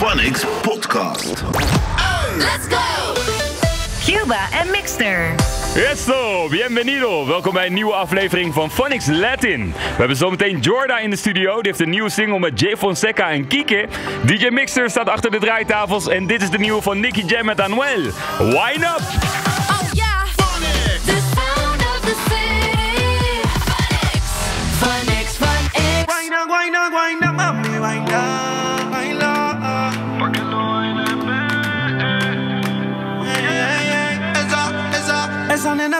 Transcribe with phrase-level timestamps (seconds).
[0.00, 1.44] Phonics Podcast.
[2.38, 3.14] Let's go!
[4.04, 5.34] Cuba en Mixter.
[5.74, 7.26] Esto, bienvenido.
[7.26, 9.66] Welkom bij een nieuwe aflevering van Phonics Latin.
[9.66, 11.54] We hebben zometeen Jorda in de studio.
[11.54, 13.88] Die heeft een nieuwe single met Jay Fonseca en Kike.
[14.24, 16.08] DJ Mixer staat achter de draaitafels.
[16.08, 18.02] En dit is de nieuwe van Nicky Jam met Anuel.
[18.38, 19.49] Wine up!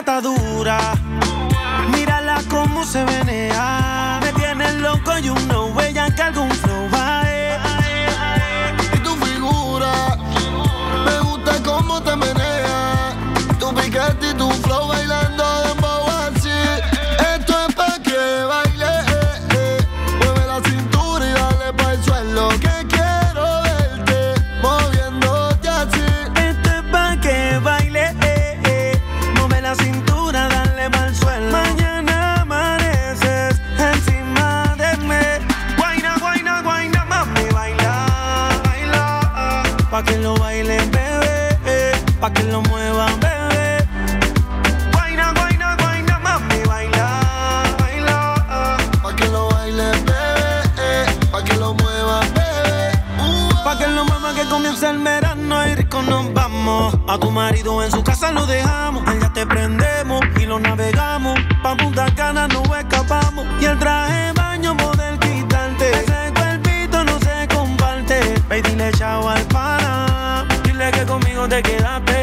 [0.01, 0.79] Esa nena está dura.
[1.95, 4.19] Mírala cómo se venea.
[4.21, 6.49] Me tiene loco y uno huella que algún
[57.31, 59.07] marido en su casa lo dejamos.
[59.07, 61.39] Allá te prendemos y lo navegamos.
[61.63, 63.45] Pa' Punta Cana no escapamos.
[63.61, 65.91] Y el traje baño poder quitarte.
[65.91, 68.19] Ese cuerpito no se comparte.
[68.49, 70.45] Ve dile chao al pana.
[70.63, 72.20] Dile que conmigo te quedaste.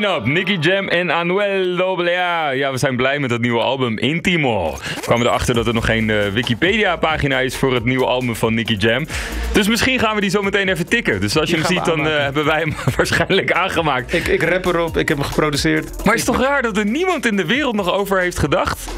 [0.00, 2.50] Wine up, Nicky Jam en Anuel AA.
[2.50, 4.70] Ja, we zijn blij met het nieuwe album Intimo.
[4.94, 8.54] We kwamen erachter dat er nog geen eh, Wikipedia-pagina is voor het nieuwe album van
[8.54, 9.06] Nicky Jam.
[9.52, 11.20] Dus misschien gaan we die zo meteen even tikken.
[11.20, 14.14] Dus als je Die hem ziet, dan eh, hebben wij hem waarschijnlijk aangemaakt.
[14.14, 15.96] Ik, ik rap erop, ik heb hem geproduceerd.
[15.96, 18.90] Maar het is toch raar dat er niemand in de wereld nog over heeft gedacht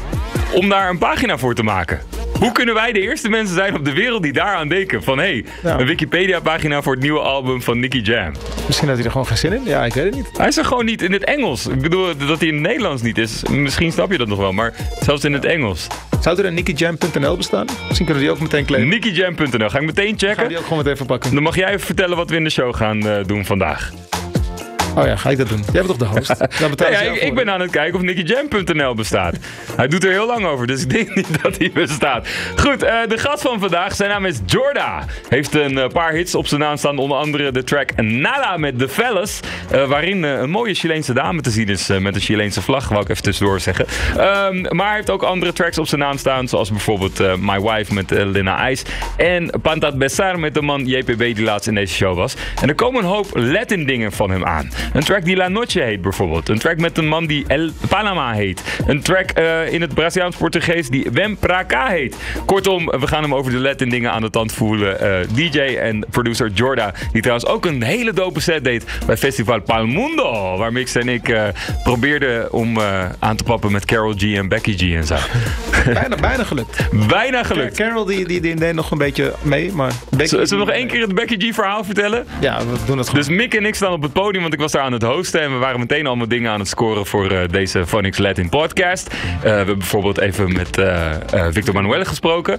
[0.53, 1.99] om daar een pagina voor te maken?
[2.43, 5.03] Hoe kunnen wij de eerste mensen zijn op de wereld die daaraan denken?
[5.03, 8.31] Van hé, hey, een Wikipedia-pagina voor het nieuwe album van Nicky Jam.
[8.65, 9.61] Misschien had hij er gewoon geen zin in.
[9.65, 10.37] Ja, ik weet het niet.
[10.37, 11.67] Hij is er gewoon niet in het Engels.
[11.67, 13.43] Ik bedoel, dat hij in het Nederlands niet is.
[13.43, 15.87] Misschien snap je dat nog wel, maar zelfs in het Engels.
[16.21, 17.65] Zou er een NickyJam.nl bestaan?
[17.65, 18.89] Misschien kunnen we die ook meteen claimen.
[18.89, 19.69] NickyJam.nl.
[19.69, 20.47] Ga ik meteen checken.
[20.47, 21.33] die ook gewoon meteen verpakken.
[21.33, 23.91] Dan mag jij even vertellen wat we in de show gaan eh, doen vandaag.
[24.95, 25.63] Oh ja, ga ik dat doen?
[25.73, 26.33] Jij bent toch de host?
[26.77, 29.35] Ja, ja, ik, ik ben aan het kijken of NickyJam.nl bestaat.
[29.75, 32.27] Hij doet er heel lang over, dus ik denk niet dat hij bestaat.
[32.55, 35.05] Goed, eh, de gast van vandaag, zijn naam is Jorda.
[35.29, 38.79] Heeft een eh, paar hits op zijn naam staan, onder andere de track Nada met
[38.79, 39.39] The Fellas.
[39.71, 43.09] eh, waarin een mooie Chileense dame te zien is met een Chileense vlag, wou ik
[43.09, 43.85] even tussendoor zeggen.
[44.17, 47.93] Ehm, maar hij heeft ook andere tracks op zijn naam staan, zoals bijvoorbeeld My Wife
[47.93, 48.83] met Lina IJs.
[49.17, 52.35] En Pantat Besar met de man JPB die laatst in deze show was.
[52.61, 54.69] En er komen een hoop Latin dingen van hem aan.
[54.93, 56.49] Een track die La Noche heet bijvoorbeeld.
[56.49, 58.63] Een track met een man die El Panama heet.
[58.87, 62.15] Een track eh, in het Braziliaans-Portugees die Wem Pra Cá heet.
[62.45, 64.99] Kortom, we gaan hem over de Latin dingen aan de tand voelen.
[64.99, 69.61] Eh, DJ en producer Jorda, die trouwens ook een hele dope set deed bij Festival
[69.61, 70.57] Palmundo.
[70.57, 71.43] Waar Mix en ik eh,
[71.83, 72.79] probeerden om
[73.19, 75.15] aan te pappen met Carol G en Becky G en zo.
[75.93, 76.89] Bijna, bijna gelukt.
[77.07, 77.77] Bijna gelukt.
[77.77, 79.91] Carol die, die, die deed nog een beetje mee, maar...
[80.09, 82.25] Becky, Zullen we nog één keer het Becky G verhaal vertellen?
[82.39, 83.25] Ja, we doen het gewoon.
[83.25, 85.41] Dus Mick en ik staan op het podium, want ik was aan het hosten.
[85.41, 89.07] En we waren meteen allemaal dingen aan het scoren voor eh, deze Phonics Latin podcast.
[89.07, 91.11] Eh, we hebben bijvoorbeeld even met eh,
[91.51, 92.57] Victor Manuelle gesproken.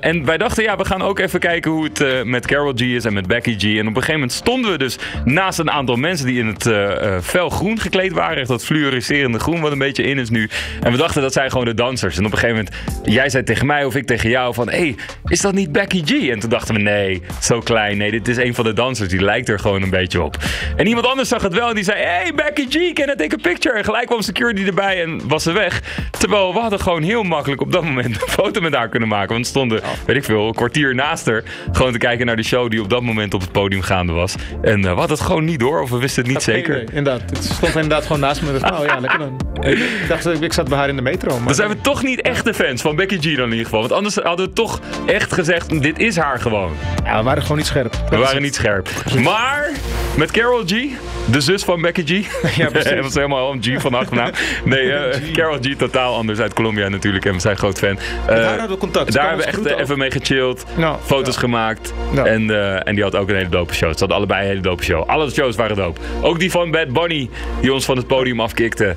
[0.00, 3.04] En wij dachten, ja, we gaan ook even kijken hoe het met Carol G is
[3.04, 3.62] en met Becky G.
[3.62, 6.70] En op een gegeven moment stonden we dus naast een aantal mensen die in het
[7.24, 8.36] fel groen gekleed waren.
[8.36, 10.48] Echt dat fluoriserende groen wat een beetje in is nu.
[10.82, 12.18] En we dachten, dat zijn gewoon de dansers.
[12.18, 14.68] En op een gegeven moment, jij zei tegen mij of ik tegen jou van...
[14.68, 16.28] Hé, hey, is dat niet Becky G?
[16.28, 17.96] En toen dachten we, nee, zo klein.
[17.96, 19.08] Nee, dit is een van de dansers.
[19.08, 20.36] Die lijkt er gewoon een beetje op.
[20.76, 22.02] En iemand anders zag het wel en die zei...
[22.02, 23.74] Hey, Becky G, can I take a picture?
[23.76, 25.82] En gelijk kwam security erbij en was ze weg.
[26.18, 29.28] Terwijl we hadden gewoon heel makkelijk op dat moment een foto met haar kunnen maken.
[29.28, 31.42] Want we stonden, weet ik veel, een kwartier naast haar.
[31.72, 34.34] Gewoon te kijken naar de show die op dat moment op het podium gaande was.
[34.62, 36.74] En eh, we hadden het gewoon niet door of we wisten het niet zeker.
[36.74, 37.30] Nee, inderdaad.
[37.30, 38.48] Het stond inderdaad gewoon naast me.
[38.48, 39.40] Oh ja, lekker dan.
[39.60, 41.36] Ik dacht, ik ik zat bij haar in de metro.
[41.36, 43.80] Maar Dan zijn we toch niet echte fans van Becky G dan in ieder geval.
[43.80, 46.72] Want anders hadden we toch echt gezegd, dit is haar gewoon.
[47.04, 47.96] ja, we waren gewoon niet scherp.
[48.10, 48.88] We waren niet scherp.
[49.22, 49.70] Maar
[50.16, 50.72] met Carol G,
[51.30, 52.08] de zus van Becky G.
[52.56, 52.90] Ja, precies.
[52.94, 54.30] Dat was helemaal een G van achternaam.
[54.64, 57.24] Nee, eh, Carol G totaal anders uit Colombia natuurlijk.
[57.24, 57.98] En we zijn groot fan.
[57.98, 59.12] Eh, daar hadden we contact.
[59.12, 60.64] Daar hebben we echt eh, even mee gechilled.
[60.76, 61.94] Nou, foto's gemaakt.
[62.14, 62.50] En,
[62.84, 63.92] en die had ook een hele dope show.
[63.92, 65.08] Ze hadden allebei een hele dope show.
[65.08, 66.00] Alle shows waren dope.
[66.22, 67.30] Ook die van Bad Bunny,
[67.60, 68.96] die ons van het podium afkikte.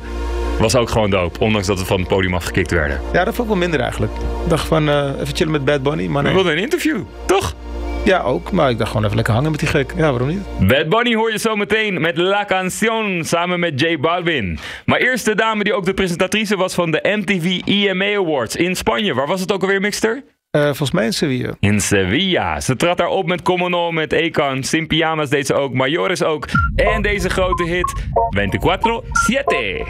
[0.60, 1.40] Was ook gewoon dope.
[1.40, 3.02] Ondanks dat we van het podium afgekikt werden.
[3.14, 4.12] Ja, dat vond ik wel minder eigenlijk.
[4.44, 6.06] Ik dacht van, even chillen met Bad Bunny.
[6.08, 6.34] Maar We nee.
[6.38, 7.56] wilden een interview, toch?
[8.04, 8.52] Ja, ook.
[8.52, 9.94] Maar ik dacht gewoon even lekker hangen met die gek.
[9.96, 10.68] Ja, waarom niet?
[10.68, 14.60] Bad Bunny hoor je zo meteen met La Canción samen met J Balvin.
[14.86, 18.76] Maar eerst de dame die ook de presentatrice was van de MTV EMA Awards in
[18.76, 19.14] Spanje.
[19.14, 20.24] Waar was het ook alweer, Mixter?
[20.52, 21.54] Eh, volgens mij in Sevilla.
[21.60, 22.60] In Sevilla.
[22.60, 24.64] Ze trad daar op met Como No, met Ekan.
[24.64, 26.48] Sin Pyjamas deed ze ook, Mayores ook.
[26.76, 27.94] En deze grote hit,
[28.30, 29.86] 24-7.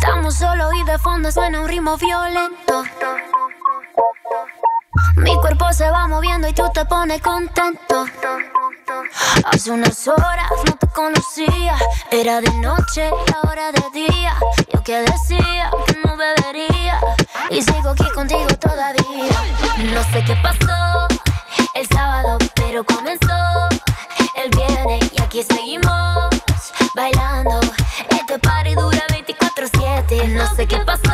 [0.00, 3.39] Estamos solo y de fondo suena un ritmo violento.
[5.20, 8.06] Mi cuerpo se va moviendo y tú te pones contento.
[9.44, 11.76] Hace unas horas no te conocía,
[12.10, 14.34] era de noche y ahora de día.
[14.72, 17.00] Yo que decía que no bebería
[17.50, 19.42] y sigo aquí contigo todavía.
[19.92, 21.08] No sé qué pasó
[21.74, 23.68] el sábado, pero comenzó
[24.36, 26.30] el viernes y aquí seguimos
[26.94, 27.60] bailando.
[28.08, 30.28] Este party dura 24/7.
[30.28, 31.10] No sé qué pasó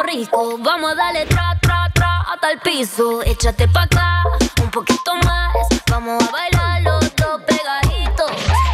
[0.00, 0.56] rico.
[0.58, 3.22] Vamos a darle tra, tra, tra hasta el piso.
[3.22, 4.22] Échate pa' acá,
[4.62, 5.52] un poquito más.
[5.90, 8.30] Vamos a bailar los dos pegaditos.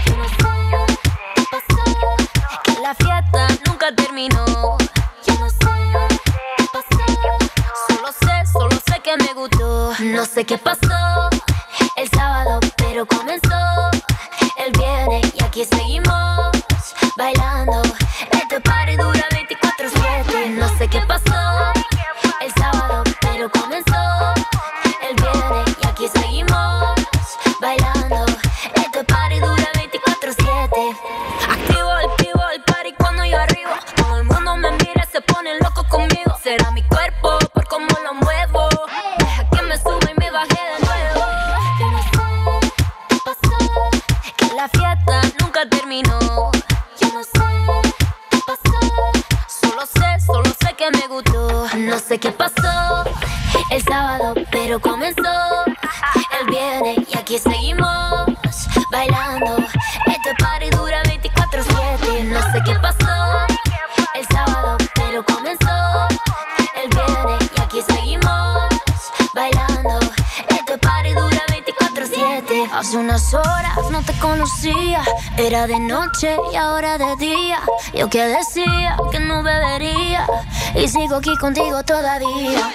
[0.07, 0.37] Yo no sé
[1.35, 1.83] qué pasó,
[2.63, 4.77] que la fiesta nunca terminó.
[5.27, 5.59] Yo no sé
[6.57, 7.05] qué pasó,
[7.89, 9.95] solo sé, solo sé que me gustó.
[10.01, 11.28] No sé qué pasó
[57.51, 58.27] seguimos
[58.91, 59.57] bailando.
[60.07, 62.25] Este party dura 24/7.
[62.25, 63.47] No sé qué pasó
[64.15, 66.09] el sábado, pero comenzó
[66.83, 68.69] el viernes y aquí seguimos
[69.35, 70.01] bailando.
[70.49, 72.71] Este party dura 24/7.
[72.73, 75.03] Hace unas horas no te conocía,
[75.37, 77.61] era de noche y ahora de día.
[77.95, 80.27] Yo que decía que no bebería
[80.75, 82.71] y sigo aquí contigo todavía.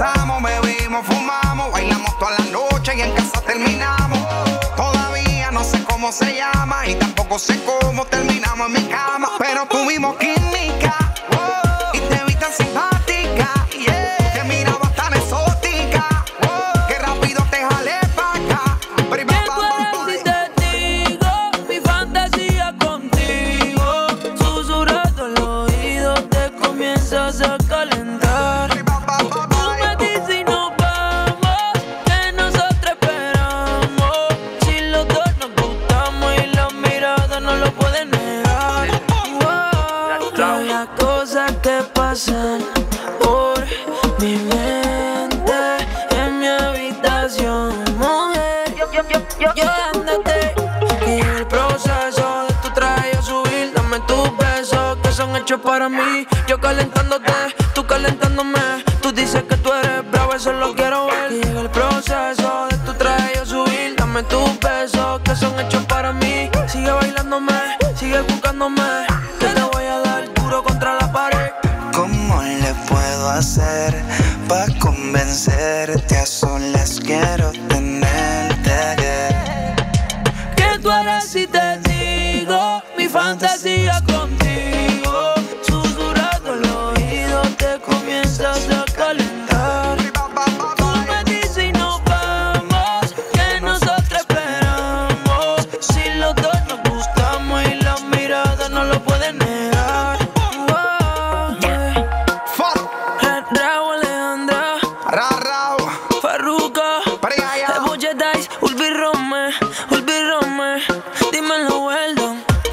[0.00, 4.18] Y gozamos, bebimos, fumamos, bailamos toda la noche y en casa terminamos.
[4.74, 9.32] Todavía no sé cómo se llama y tampoco sé cómo terminamos en mi cama.
[9.38, 11.09] Pero tuvimos química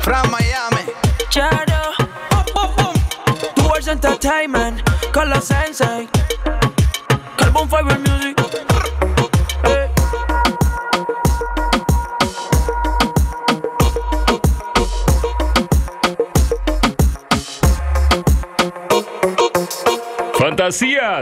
[0.08, 0.84] Fran Miami.
[1.30, 1.92] Charo.
[2.32, 2.96] Boom, boom, boom.
[3.56, 4.82] Towards Entertainment.
[5.12, 6.08] Con los Sensei.
[7.36, 8.07] Carbon Fiber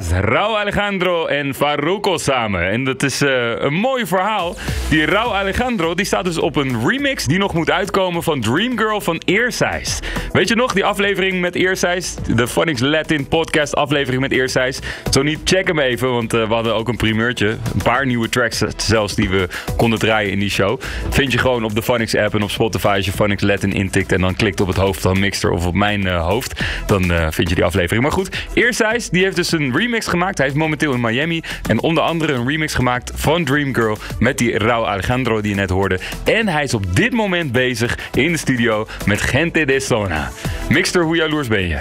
[0.03, 2.69] Rauw Alejandro en Farruko samen.
[2.69, 4.55] En dat is eh, een mooi verhaal.
[4.89, 9.01] Die Rauw Alejandro die staat dus op een remix die nog moet uitkomen van Dreamgirl
[9.01, 10.07] van Eerseist.
[10.31, 12.35] Weet je nog, die aflevering met Eerseist?
[12.35, 14.85] De Phonics Latin podcast aflevering met Eerseist.
[15.11, 17.47] Zo niet, check hem even, want eh, we hadden ook een primeurtje.
[17.47, 19.47] Een paar nieuwe tracks zelfs die we
[19.77, 20.81] konden draaien in die show.
[21.09, 24.11] Vind je gewoon op de Phonics app en op Spotify als je Phonics Latin intikt.
[24.11, 26.61] En dan klikt op het hoofd van Mixter of op mijn eh, hoofd.
[26.85, 28.03] Dan eh, vind je die aflevering.
[28.03, 30.37] Maar goed, Eerseist die heeft dus een remix gemaakt.
[30.37, 31.41] Hij is momenteel in Miami.
[31.69, 35.69] En onder andere een remix gemaakt van Dreamgirl met die Rauw Alejandro die je net
[35.69, 35.99] hoorde.
[36.23, 40.31] En hij is op dit moment bezig in de studio met Gente de Zona.
[40.69, 41.79] Mixter, hoe jaloers ben je?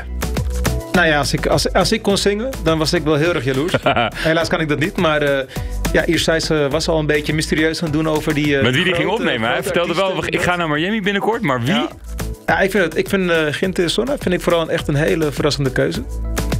[0.92, 3.44] Nou ja, als ik, als, als ik kon zingen, dan was ik wel heel erg
[3.44, 3.72] jaloers.
[4.28, 5.38] Helaas kan ik dat niet, maar uh,
[5.92, 8.46] ja, uh, was al een beetje mysterieus aan het doen over die...
[8.46, 9.48] Uh, Met wie die ging opnemen.
[9.48, 11.74] Hij vertelde wel, ik ga naar Miami binnenkort, maar wie?
[11.74, 11.88] Ja,
[12.46, 15.32] ja ik vind, het, ik vind uh, Gente Sonna vind ik vooral echt een hele
[15.32, 16.02] verrassende keuze.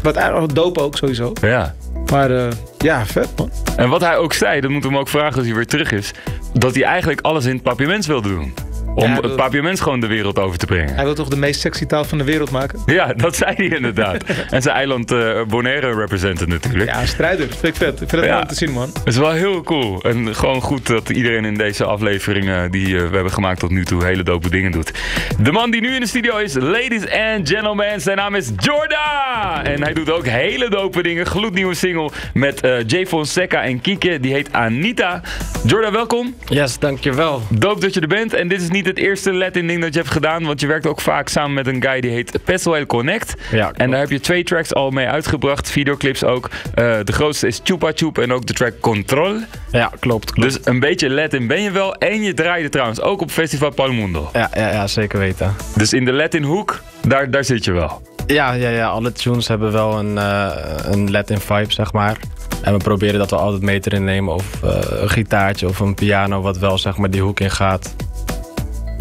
[0.04, 1.32] Wat eigenlijk dope ook sowieso.
[1.40, 1.74] Ja.
[2.10, 3.50] Maar uh, ja, vet man.
[3.76, 5.92] En wat hij ook zei, dat moeten we hem ook vragen als hij weer terug
[5.92, 6.12] is.
[6.52, 8.54] Dat hij eigenlijk alles in het papiermens wilde doen.
[8.94, 10.94] Om Ja, het papiaments gewoon de wereld over te brengen.
[10.94, 12.82] Hij wil toch de meest sexy taal van de wereld maken?
[12.94, 14.24] Ja, dat zei hij inderdaad.
[14.50, 16.90] en zijn eiland eh, Bonaire representen natuurlijk.
[16.90, 17.46] Ja, strijder.
[17.46, 18.00] Vind ik vet.
[18.00, 18.28] Ik vind het Ja.
[18.30, 18.90] mooi om te zien, man.
[18.94, 20.02] Het is wel heel cool.
[20.02, 23.84] En gewoon goed dat iedereen in deze afleveringen die eh, we hebben gemaakt tot nu
[23.84, 24.92] toe hele dope dingen doet.
[25.38, 29.60] De man die nu in de studio is, ladies and gentlemen, zijn naam is Jorda.
[29.64, 31.26] En hij doet ook hele dope dingen.
[31.26, 34.20] Gloednieuwe single met eh Jay Fonseca en Kieke.
[34.20, 35.20] Die heet Anita.
[35.66, 36.34] Jorda, welkom.
[36.44, 37.42] Yes, dankjewel.
[37.50, 38.32] Dope dat je er bent.
[38.34, 40.44] En dit is niet het eerste Latin ding dat je hebt gedaan.
[40.44, 43.34] Want je werkt ook vaak samen met een guy die heet Peso El Connect.
[43.50, 45.70] Ja, en daar heb je twee tracks al mee uitgebracht.
[45.70, 46.50] Videoclips ook.
[46.74, 49.36] Eh, de grootste is Chupa Chup en ook de track Control.
[49.70, 50.54] Ja, klopt, klopt.
[50.54, 51.94] Dus een beetje Latin ben je wel.
[51.94, 54.30] En je draaide trouwens ook op Festival Palmundo.
[54.32, 55.54] Ja, ja, ja, zeker weten.
[55.76, 58.02] Dus in de Latin hoek, daar, daar zit je wel.
[58.26, 60.50] Ja, ja, ja, alle tunes hebben wel een, eh,
[60.82, 62.16] een Latin vibe, zeg maar.
[62.62, 64.34] En we proberen dat we altijd mee te nemen.
[64.34, 67.94] Of eh, een gitaartje of een piano wat wel zeg maar die hoek in gaat.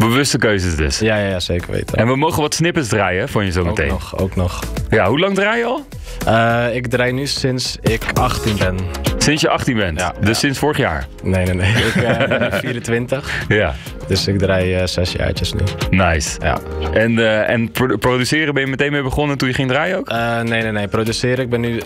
[0.08, 0.98] Bewuste keuzes dus.
[0.98, 1.98] Ja, ja, ja zeker weten.
[1.98, 3.88] En we mogen wat snippets draaien van je zo ook meteen.
[3.88, 4.60] nog, ook nog.
[4.90, 5.86] Ja, hoe lang draai je al?
[6.26, 8.76] Eh, ik draai nu sinds ik 18 ben.
[9.18, 10.00] Sinds je 18 bent.
[10.00, 10.34] Ja, dus ja.
[10.34, 11.06] sinds vorig jaar.
[11.22, 11.70] Nee, nee, nee.
[11.84, 13.44] Ik eh, ben nu 24.
[13.48, 13.74] Ja,
[14.06, 15.60] Dus ik draai eh, zes jaartjes nu.
[15.90, 16.38] nice.
[16.42, 16.58] Ja.
[16.92, 20.08] En, en pro- produceren ben je meteen mee begonnen toen je ging draaien ook?
[20.42, 20.88] Nee, nee, nee.
[20.88, 21.44] Produceren.
[21.44, 21.80] Ik ben nu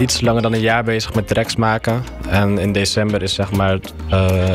[0.00, 2.04] iets langer dan een jaar bezig met tracks maken.
[2.28, 3.78] En in december is zeg maar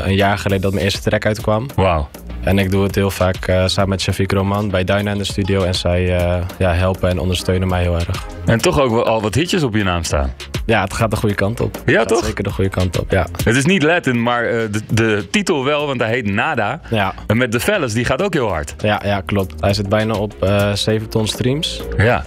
[0.06, 1.66] een jaar geleden dat mijn eerste track uitkwam.
[1.76, 2.10] Wauw.
[2.48, 5.24] En ik doe het heel vaak eh, samen met Shafiq Roman bij Dyna in de
[5.24, 5.64] studio.
[5.64, 8.26] En zij eh, ja, helpen en ondersteunen mij heel erg.
[8.46, 10.34] En toch ook al wat hitjes op je naam staan.
[10.66, 11.82] Ja, het gaat de goede kant op.
[11.86, 12.26] Ja, toch?
[12.26, 13.28] Zeker de goede kant op, ja.
[13.44, 16.82] Het is niet Latin, maar eh, de, de titel wel, want hij heet Nada.
[16.90, 18.74] Ja, En met de Fellas, die gaat ook heel hard.
[18.78, 19.54] ja, ja klopt.
[19.60, 21.82] Hij zit bijna op eh 7 ton streams.
[21.98, 22.26] Ja.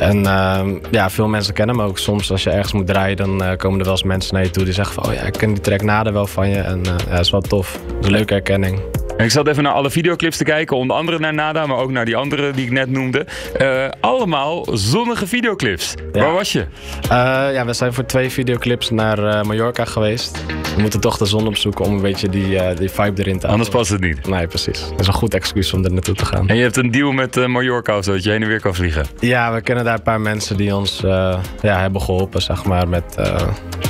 [0.00, 1.98] En ehm, ja, veel mensen kennen hem ook.
[1.98, 4.64] Soms als je ergens moet draaien, dan komen er wel eens mensen naar je toe
[4.64, 5.06] die zeggen van...
[5.06, 6.58] Oh ja, ik ken die track nader wel van je.
[6.58, 7.72] En ja, dat is wel tof.
[7.72, 8.80] Dat is een leuke erkenning.
[9.16, 12.04] Ik zat even naar alle videoclips te kijken, onder andere naar Nada, maar ook naar
[12.04, 13.26] die andere die ik net noemde.
[13.56, 15.94] Eh, allemaal zonnige videoclips.
[16.12, 16.20] Ja.
[16.20, 16.66] Waar was je?
[17.02, 17.08] Eh,
[17.52, 20.44] ja, we zijn voor twee videoclips naar eh, Mallorca geweest.
[20.76, 23.68] We moeten toch de zon opzoeken om een beetje die, die vibe erin te Anders
[23.68, 23.70] houden.
[23.70, 24.26] past het niet.
[24.26, 24.80] Nee, precies.
[24.90, 26.48] Dat is een goed excuus om er naartoe te gaan.
[26.48, 28.74] En je hebt een deal met Mallorca of zo, dat je heen en weer kan
[28.74, 29.06] vliegen.
[29.20, 33.04] Ja, we kennen daar een paar mensen die ons ja, hebben geholpen, zeg maar, met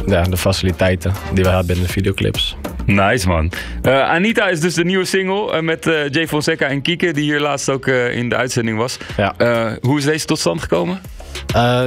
[0.07, 2.57] ja, de faciliteiten die we hebben in de videoclips.
[2.87, 3.53] Nice man.
[3.83, 7.23] Eh, Anita is dus de nieuwe single eh, met eh, Jay Fonseca en Kieke, die
[7.23, 8.99] hier laatst ook in de uitzending was.
[9.17, 9.35] Ja.
[9.80, 11.00] Hoe is deze tot stand gekomen?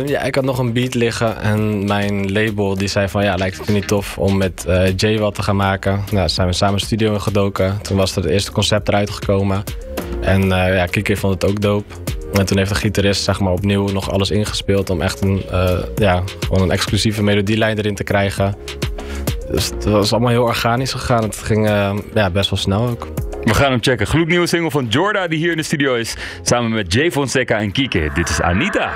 [0.06, 3.58] Ja, ik had nog een beat liggen en mijn label die zei van ja, lijkt
[3.58, 4.66] het niet tof om met
[4.96, 6.04] Jay wat te gaan maken.
[6.12, 7.82] Nou, zijn we samen de studio in gedoken.
[7.82, 9.64] Toen was er het eerste concept eruit gekomen.
[10.22, 11.94] En ja, Kike vond het ook dope.
[12.34, 15.44] En toen heeft de gitarist zeg maar opnieuw nog alles ingespeeld om echt een,
[15.96, 18.56] ja, gewoon een exclusieve melodielijn erin te krijgen.
[19.52, 21.24] Dus het was allemaal heel organisch gegaan.
[21.24, 23.08] Het ging eh, ja, best wel snel ook.
[23.44, 24.08] We gaan hem checken.
[24.08, 27.72] Gloednieuwe single van Jorda, die hier in de studio is, samen met Jay Fonseca en
[27.72, 28.10] Kieke.
[28.14, 28.92] Dit is Anita.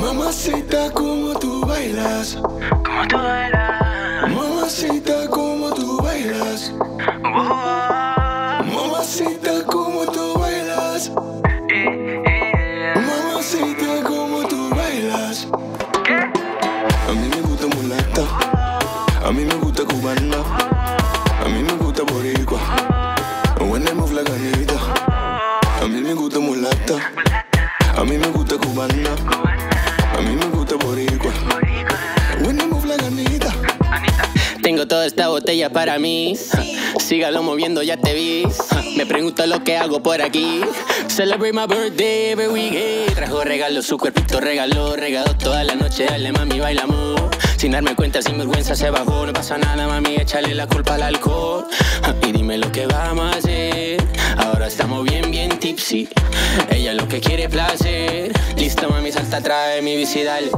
[0.00, 2.38] Mamacita, como tú bailas.
[2.82, 4.28] Como tú bailas.
[4.34, 6.72] Mamacita, como tú bailas.
[34.88, 36.34] Toda esta botella para mí.
[36.98, 38.44] Sígalo moviendo, ya te vi.
[38.96, 40.62] Me pregunta lo que hago por aquí.
[41.06, 43.14] Celebrate my birthday every weekend.
[43.14, 44.96] Trajo regalo, su cuerpito regaló.
[44.96, 47.20] Regaló toda la noche, dale mami, bailamos.
[47.56, 49.26] Sin darme cuenta, sin vergüenza se bajó.
[49.26, 51.66] No pasa nada, mami, échale la culpa al alcohol.
[52.26, 54.02] Y dime lo que vamos a hacer.
[54.38, 55.27] Ahora estamos bien
[55.78, 56.08] tipsy.
[56.70, 58.32] Ella lo que quiere es placer.
[58.56, 60.50] Listo, mami, salta de mi bici, dale.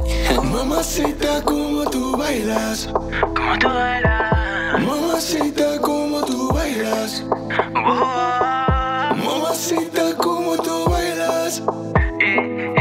[0.42, 2.88] Mamacita, como tú bailas.
[3.36, 4.80] Como tú bailas.
[4.80, 7.24] Mamacita, como tú bailas.
[9.24, 11.60] Mamacita, como tú bailas.
[11.60, 12.79] Mamacita,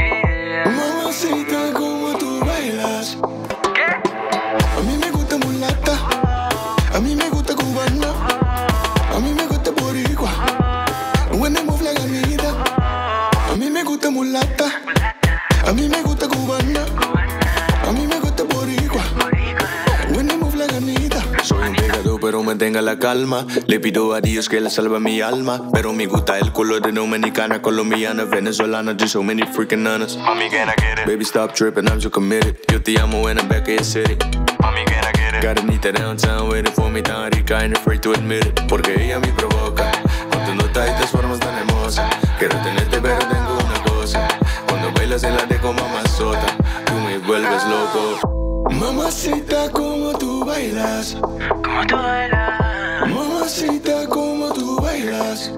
[22.79, 23.45] mantenga la calma.
[23.67, 25.69] Le pido a Dios que le salve mi alma.
[25.73, 30.17] Pero me gusta el color de dominicana, colombiana, venezolana, just so many freaking nanas.
[30.17, 31.05] Mami, can I get it?
[31.05, 32.57] Baby, stop tripping, I'm so committed.
[32.71, 34.15] Yo te amo when I'm back in your city.
[34.61, 35.41] Mami, can I get it?
[35.41, 38.55] Got Anita downtown waiting for me tan rica, ain't afraid to admit it.
[38.67, 39.91] Porque ella me provoca.
[40.29, 42.09] Cuando no está y te formas tan hermosa.
[42.37, 44.27] Quiero tenerte, pero tengo una cosa.
[44.67, 48.48] Cuando bailas en la de como mamazota, tú me vuelves loco.
[48.67, 51.15] Mamacita, como tú bailas.
[51.63, 53.09] Como tú bailas.
[53.09, 55.51] Mamacita, como tú bailas.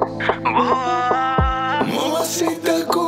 [1.95, 3.00] Mamacita, como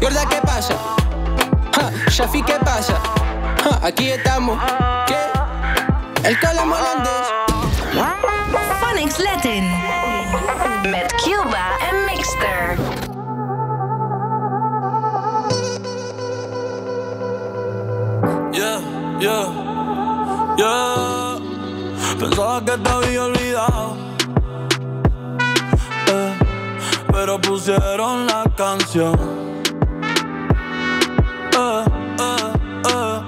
[0.00, 0.74] Yorda, ¿qué pasa?
[2.08, 2.94] Shafi, ¿qué pasa?
[3.82, 4.58] Aquí estamos.
[5.06, 6.28] ¿Qué?
[6.28, 7.32] El colombo holandés.
[8.80, 9.64] Phonics Latin.
[10.90, 12.78] Met Cuba en Mixter.
[18.52, 18.80] Yeah,
[19.20, 19.46] yeah,
[20.56, 21.38] yeah.
[22.18, 24.01] Pensaba que te había olvidado.
[27.24, 29.14] Pero pusieron la canción.
[31.56, 31.84] Eh,
[32.18, 32.52] eh,
[32.88, 33.20] eh,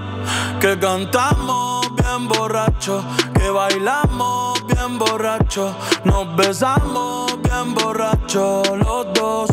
[0.61, 3.04] que cantamos bien borrachos,
[3.35, 9.50] que bailamos bien borrachos, nos besamos bien borrachos los dos.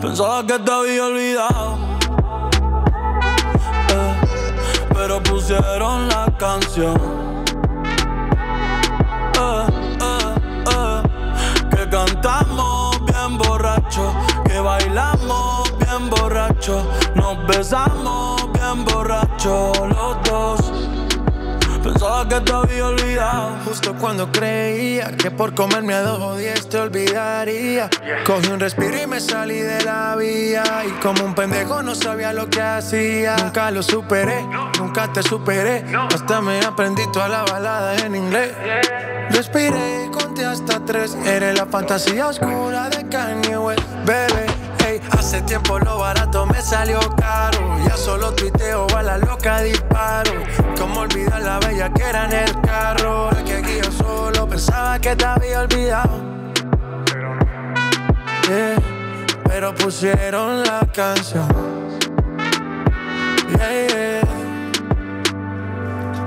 [0.00, 1.78] Pensaba que te había olvidado.
[4.94, 7.00] Pero pusieron la canción.
[11.70, 12.71] Que cantamos
[14.46, 16.82] que bailamos bien borrachos,
[17.14, 20.61] nos besamos bien borrachos los dos.
[22.02, 23.58] Que te había olvidado.
[23.64, 27.90] Justo cuando creía que por comerme a dos o diez te olvidaría.
[28.24, 30.64] Cogí un respiro y me salí de la vía.
[30.86, 33.36] Y como un pendejo no sabía lo que hacía.
[33.36, 34.44] Nunca lo superé,
[34.78, 35.84] nunca te superé.
[36.12, 38.52] Hasta me aprendí toda la balada en inglés.
[39.30, 41.14] Respiré y conté hasta tres.
[41.24, 44.61] Eres la fantasía oscura de Kanye West, bebé.
[45.12, 47.78] Hace tiempo lo barato me salió caro.
[47.86, 50.32] Ya solo tuiteo a la loca disparo.
[50.78, 53.24] Como olvidar la bella que era en el carro.
[53.24, 56.20] Ahora que aquí yo solo pensaba que te había olvidado.
[58.48, 58.76] Yeah,
[59.44, 61.48] pero pusieron la canción.
[63.56, 64.22] Yeah.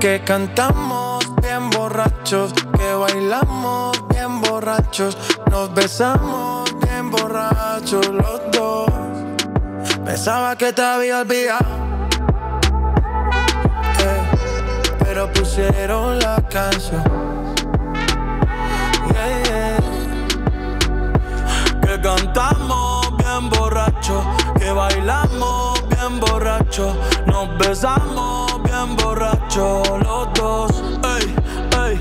[0.00, 5.16] Que cantamos bien borrachos, que bailamos bien borrachos,
[5.50, 6.55] nos besamos
[7.16, 8.90] borrachos los dos.
[10.04, 11.66] Pensaba que te había olvidado,
[14.00, 14.22] eh,
[15.00, 17.04] pero pusieron la canción.
[21.82, 24.24] Que cantamos bien borrachos,
[24.58, 26.94] que bailamos bien borrachos,
[27.26, 30.82] nos besamos bien borrachos los dos.
[31.16, 31.34] Ey,
[31.86, 32.00] ey,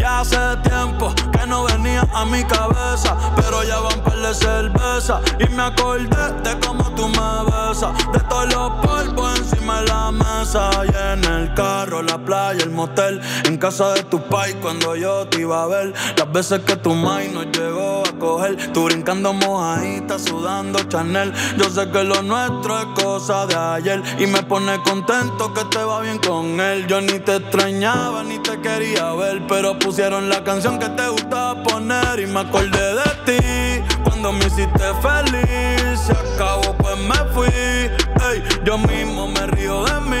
[0.00, 1.12] ya hace tiempo
[1.50, 5.20] no venía a mi cabeza, pero ya van par de cerveza.
[5.40, 10.12] Y me acordé de cómo tú me besas, de todos los polvos encima de la
[10.12, 10.70] mesa.
[10.86, 15.26] Y en el carro, la playa, el motel, en casa de tu pai cuando yo
[15.26, 20.18] te iba a ver, las veces que tu mai nos llegó coger, tú brincando mojadita,
[20.18, 24.02] sudando Chanel, yo sé que lo nuestro es cosa de ayer.
[24.20, 28.38] Y me pone contento que te va bien con él, yo ni te extrañaba ni
[28.38, 32.20] te quería ver, pero pusieron la canción que te gustaba poner.
[32.20, 38.44] Y me acordé de ti cuando me hiciste feliz, se acabó pues me fui, ey,
[38.64, 40.18] yo mismo me río de mí.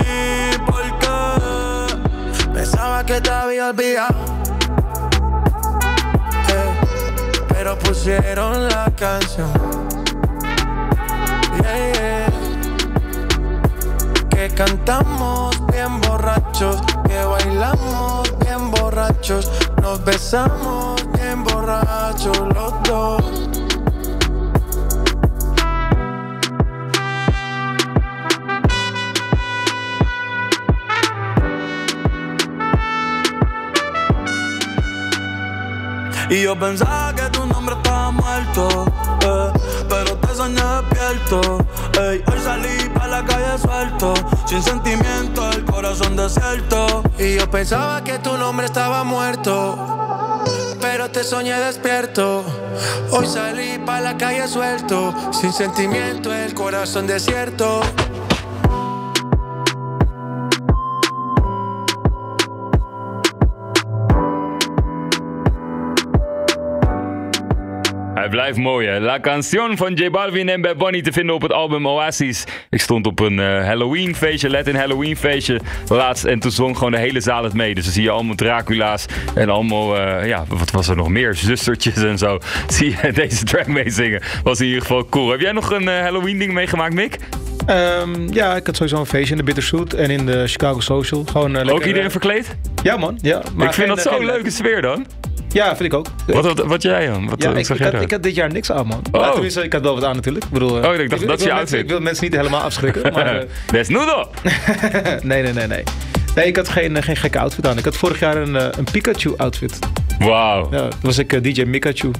[0.66, 0.90] Porque
[2.54, 4.39] Pensaba que te había olvidado.
[7.62, 9.52] Pero pusieron la canción.
[11.62, 12.32] Yeah.
[14.30, 19.50] Que cantamos bien borrachos, que bailamos bien borrachos,
[19.82, 23.50] nos besamos bien borrachos los dos.
[36.30, 37.19] Y yo pensaba que
[37.50, 38.86] nombre estaba muerto,
[39.22, 39.52] eh,
[39.88, 41.58] pero te soñé despierto.
[41.98, 44.14] Hoy salí pa' la calle suelto.
[44.46, 47.02] sin sentimiento, el corazón desierto.
[47.18, 49.78] Y yo pensaba que tu nombre estaba muerto,
[50.80, 52.44] pero te soñé despierto.
[53.10, 57.82] Hoy salí pa' la calle suelto, sin sentimiento, el corazón desierto.
[68.30, 69.00] Blijft mooi, hè?
[69.00, 72.44] La Canción van J Balvin en Bad Bunny te vinden op het album Oasis.
[72.70, 76.24] Ik stond op een eh, Halloween feestje, Latin Halloween feestje laatst.
[76.24, 77.74] En toen zong gewoon de hele zaal het mee.
[77.74, 81.34] Dus dan zie je allemaal Dracula's en allemaal, eh, ja, wat was er nog meer?
[81.34, 82.38] Zustertjes en zo.
[82.68, 84.22] Zie je deze track meezingen.
[84.42, 85.30] Was in ieder geval cool.
[85.30, 87.18] Heb jij nog een eh, Halloween ding meegemaakt, Mick?
[87.66, 91.24] Ehm, ja, ik had sowieso een feestje in de Bittersuit en in de Chicago Social.
[91.24, 92.56] Gewoon, Ook lekker, iedereen verkleed?
[92.82, 93.38] Ja man, ja.
[93.38, 95.06] ik geen, vind dat zo'n leuke sfeer dan.
[95.52, 96.06] Ja, vind ik ook.
[96.26, 97.28] Wat, wat, wat jij dan?
[97.28, 99.02] Wat, Ja, wat ik, zag ik, jij had, ik had dit jaar niks aan, man.
[99.12, 99.30] Oh.
[99.32, 100.44] Tenminste, ik had wel wat aan natuurlijk.
[100.44, 101.80] Ik bedoel, eh, Oh, ik dacht, dat is je mensen- outfit.
[101.80, 103.12] Ik wil mensen niet helemaal afschrikken.
[103.14, 104.30] Maar, eh, Desnudo!
[105.22, 105.82] nee, nee, nee, nee.
[106.34, 107.78] Nee, ik had geen, eh, geen gekke outfit aan.
[107.78, 109.78] Ik had vorig jaar een, een Pikachu-outfit.
[110.18, 110.68] Wauw.
[110.70, 112.10] Ja, was ik DJ Mikachu.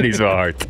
[0.00, 0.66] Die is wel hard.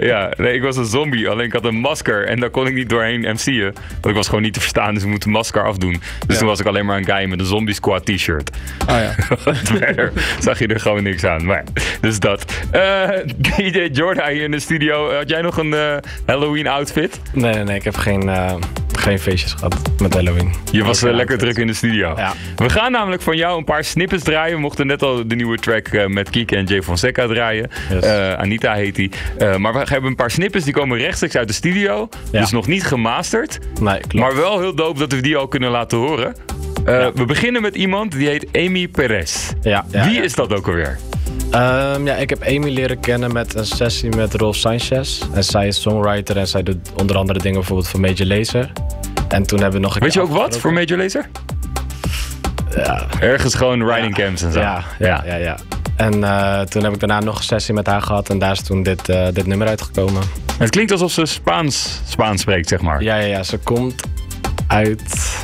[0.00, 2.74] ja, nee, ik was een zombie, alleen ik had een masker en daar kon ik
[2.74, 3.74] niet doorheen MC'en.
[3.90, 6.02] Want ik was gewoon niet te verstaan, dus ik moet de masker afdoen.
[6.26, 8.50] Dus toen was ik alleen maar een guy met een zombie squad t-shirt.
[8.86, 9.14] Ah ja.
[9.78, 11.44] Verder zag je er gewoon niks aan.
[11.44, 11.64] Maar,
[12.00, 12.44] dus dat.
[12.70, 13.08] Eh,
[13.56, 15.14] DJ Jorda hier in de studio.
[15.14, 17.20] Had jij nog een eh, Halloween outfit?
[17.32, 17.76] Nee, nee, nee.
[17.76, 18.54] Ik heb geen, eh,
[19.00, 20.52] geen feestjes gehad met Halloween.
[20.72, 22.12] Je was eh, lekker druk in de studio.
[22.16, 22.32] Ja.
[22.56, 24.54] We gaan namelijk van jou een paar snippets draaien.
[24.54, 27.70] We mochten net al de nieuwe track eh, met Kiek en Jay Fonseca draaien.
[27.90, 28.04] Yes.
[28.04, 29.10] Eh, Anita heet die.
[29.58, 32.08] Maar we hebben een paar snippets die komen rechtstreeks uit de studio.
[32.32, 32.40] Ja.
[32.40, 33.58] Dus nog niet gemasterd.
[33.80, 34.14] Nee, klopt.
[34.14, 36.34] Maar wel heel dope dat we die al kunnen laten horen.
[36.84, 37.12] Ja.
[37.12, 39.50] We beginnen met iemand die heet Amy Perez.
[39.90, 40.98] Wie is dat ook alweer?
[41.50, 45.22] Ehm, ja, ik heb Amy leren kennen met een sessie met Rolf Sanchez.
[45.32, 48.72] En zij is songwriter en zij doet onder andere dingen bijvoorbeeld voor Major Lazer.
[49.28, 50.72] En toen hebben we nog een Weet je ook wat voor.
[50.72, 51.28] Major Lazer?
[52.76, 54.60] Ja, Ergens gewoon riding camps en zo.
[54.60, 55.56] ja, ja, ja, ja.
[55.96, 58.62] En eh, toen heb ik daarna nog een sessie met haar gehad en daar is
[58.62, 60.22] toen dit, eh, dit nummer uitgekomen.
[60.58, 63.02] Het klinkt alsof ze Spaans, Spaans spreekt, zeg maar.
[63.02, 64.02] Ja, ja, ja, ze komt
[64.66, 65.36] uit...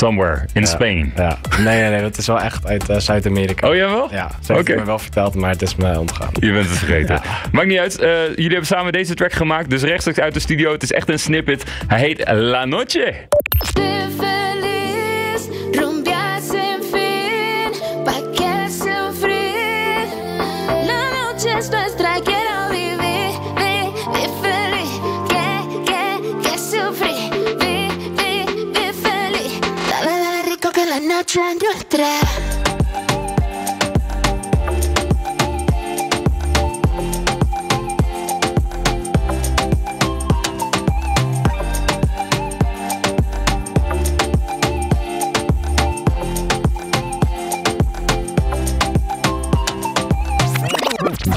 [0.00, 1.12] Somewhere in Ja, Spain.
[1.16, 1.38] Ja.
[1.58, 3.68] Nee, nee, nee, dat is wel echt uit eh, Zuid-Amerika.
[3.68, 4.08] Oh, jawel?
[4.10, 6.30] Ja, ze heeft het me wel verteld, maar het is me ontgaan.
[6.40, 6.98] Je bent het vergeten.
[7.22, 7.22] Ja.
[7.52, 7.98] Maakt niet uit.
[7.98, 9.70] eh, jullie hebben samen deze track gemaakt.
[9.70, 10.72] Dus rechtstreeks uit de studio.
[10.72, 11.64] Het is echt een snippet.
[11.86, 13.14] Hij heet La Noche.
[31.22, 32.49] 8, 3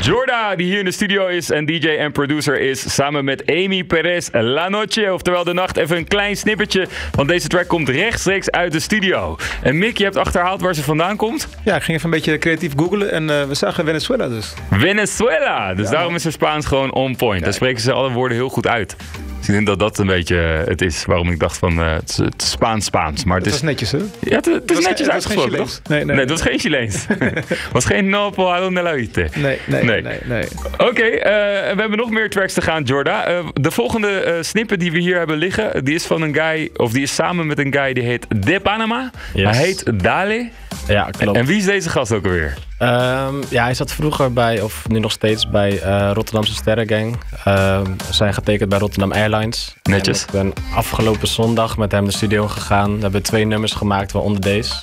[0.03, 3.83] Jorda, die hier in de studio is en DJ en producer is, samen met Amy
[3.83, 5.77] Perez La Noche, oftewel de nacht.
[5.77, 9.37] Even een klein snippertje, want deze track komt rechtstreeks uit de studio.
[9.61, 11.47] En Mick, je hebt achterhaald waar ze vandaan komt?
[11.63, 14.53] Ja, ik ging even een beetje creatief googlen en eh, we zagen Venezuela dus.
[14.71, 15.73] Venezuela!
[15.73, 17.43] Dus daarom is haar Spaans gewoon on point.
[17.43, 18.95] Daar spreken ze alle woorden heel goed uit.
[19.45, 21.93] Dus ik denk dat dat een beetje eh, het is waarom ik dacht van eh,
[21.93, 23.23] het is- het is Spaans-Spaans.
[23.23, 23.97] Maar het Dat is was netjes, hè?
[24.19, 25.75] Ja, het, het is was netjes uitgesproken, Chileens.
[25.83, 25.87] toch?
[25.87, 26.17] Nee, nee.
[26.19, 27.05] het was geen Chileens.
[27.63, 29.27] Het was geen no por donde la viste.
[29.35, 30.01] Nee, nee, Nee.
[30.01, 30.47] nee, nee.
[30.77, 31.31] Oké, eh,
[31.75, 33.25] we hebben nog meer tracks te gaan, Jorda.
[33.25, 36.69] Eh, de volgende eh snippet die we hier hebben liggen, die is van een guy,
[36.75, 39.11] of die is samen met een guy die heet De Panama.
[39.33, 39.55] Yes.
[39.57, 40.49] Hij heet Dale.
[40.87, 41.37] Ja, klopt.
[41.37, 42.53] En wie is deze gast ook alweer?
[42.77, 47.17] Ehm, ja, hij zat vroeger bij, of nu nog steeds bij eh, Rotterdamse Sterrengang.
[47.43, 49.75] Ehm we zijn getekend bij Rotterdam Airlines.
[49.83, 50.25] Netjes.
[50.25, 52.95] En ik ben afgelopen zondag met hem de studio gegaan.
[52.95, 54.73] We hebben twee nummers gemaakt, waaronder deze.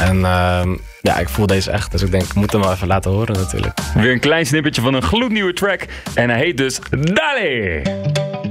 [0.00, 2.86] En ehm, ja, ik voel deze echt, dus ik denk, ik moet hem wel even
[2.86, 3.78] laten horen natuurlijk.
[3.94, 5.86] Weer een klein snippetje van een gloednieuwe track.
[6.14, 7.82] En hij heet dus Dale.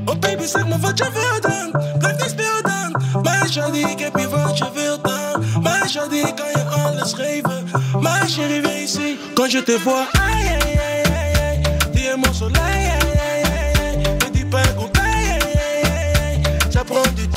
[0.06, 1.98] Oh baby, zeg me wat je wil dan.
[2.00, 3.22] Blijf niet stil dan.
[3.24, 5.62] Mijn shawty, ik heb je wat je wilt dan.
[5.62, 7.57] Mijn shawty, ik kan je alles geven.
[8.02, 9.18] Ma chérie, viens ici.
[9.36, 11.04] Quand je te vois, aïe, aïe, aïe,
[11.42, 14.04] aïe, Tu es mon soleil, aïe, aïe, aïe, aïe.
[14.26, 16.72] Ne dis pas qu'on aïe, aïe, aïe, aïe.
[16.72, 17.37] Ça prend du temps.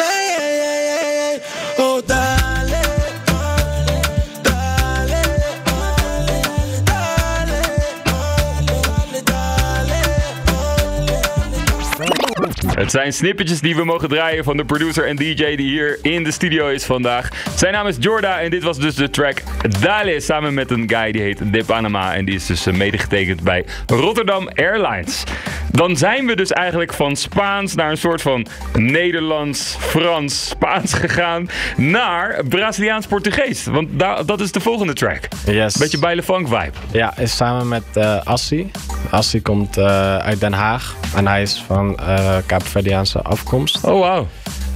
[12.81, 16.25] Het zijn snippetjes die we mogen draaien van de producer en DJ die hier in
[16.25, 17.29] de studio is vandaag.
[17.57, 19.43] Zijn naam is Jorda en dit was dus de track
[19.81, 22.15] Dale samen met een guy die heet De Panama.
[22.15, 25.25] En die is dus eh, medegetekend bij Rotterdam Airlines.
[25.73, 31.49] Dan zijn we dus eigenlijk van Spaans naar een soort van Nederlands, Frans, Spaans gegaan
[31.77, 33.65] naar Braziliaans-Portugees.
[33.65, 33.89] Want
[34.27, 35.29] dat is de volgende track.
[35.47, 35.77] Yes.
[35.77, 36.73] Beetje bij de funk vibe.
[36.91, 38.71] Ja, is samen met eh Assi.
[39.11, 42.37] Assi komt eh, uit Den Haag en hij is van eh
[42.73, 43.85] Kaapverdiaanse afkomst.
[43.85, 44.27] Oh, wauw.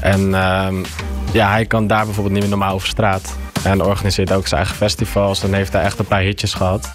[0.00, 0.74] En ehm,
[1.33, 3.37] ja, hij kan daar bijvoorbeeld niet meer normaal over straat.
[3.64, 6.94] En organiseert ook zijn eigen festivals en heeft daar echt een paar hitjes gehad.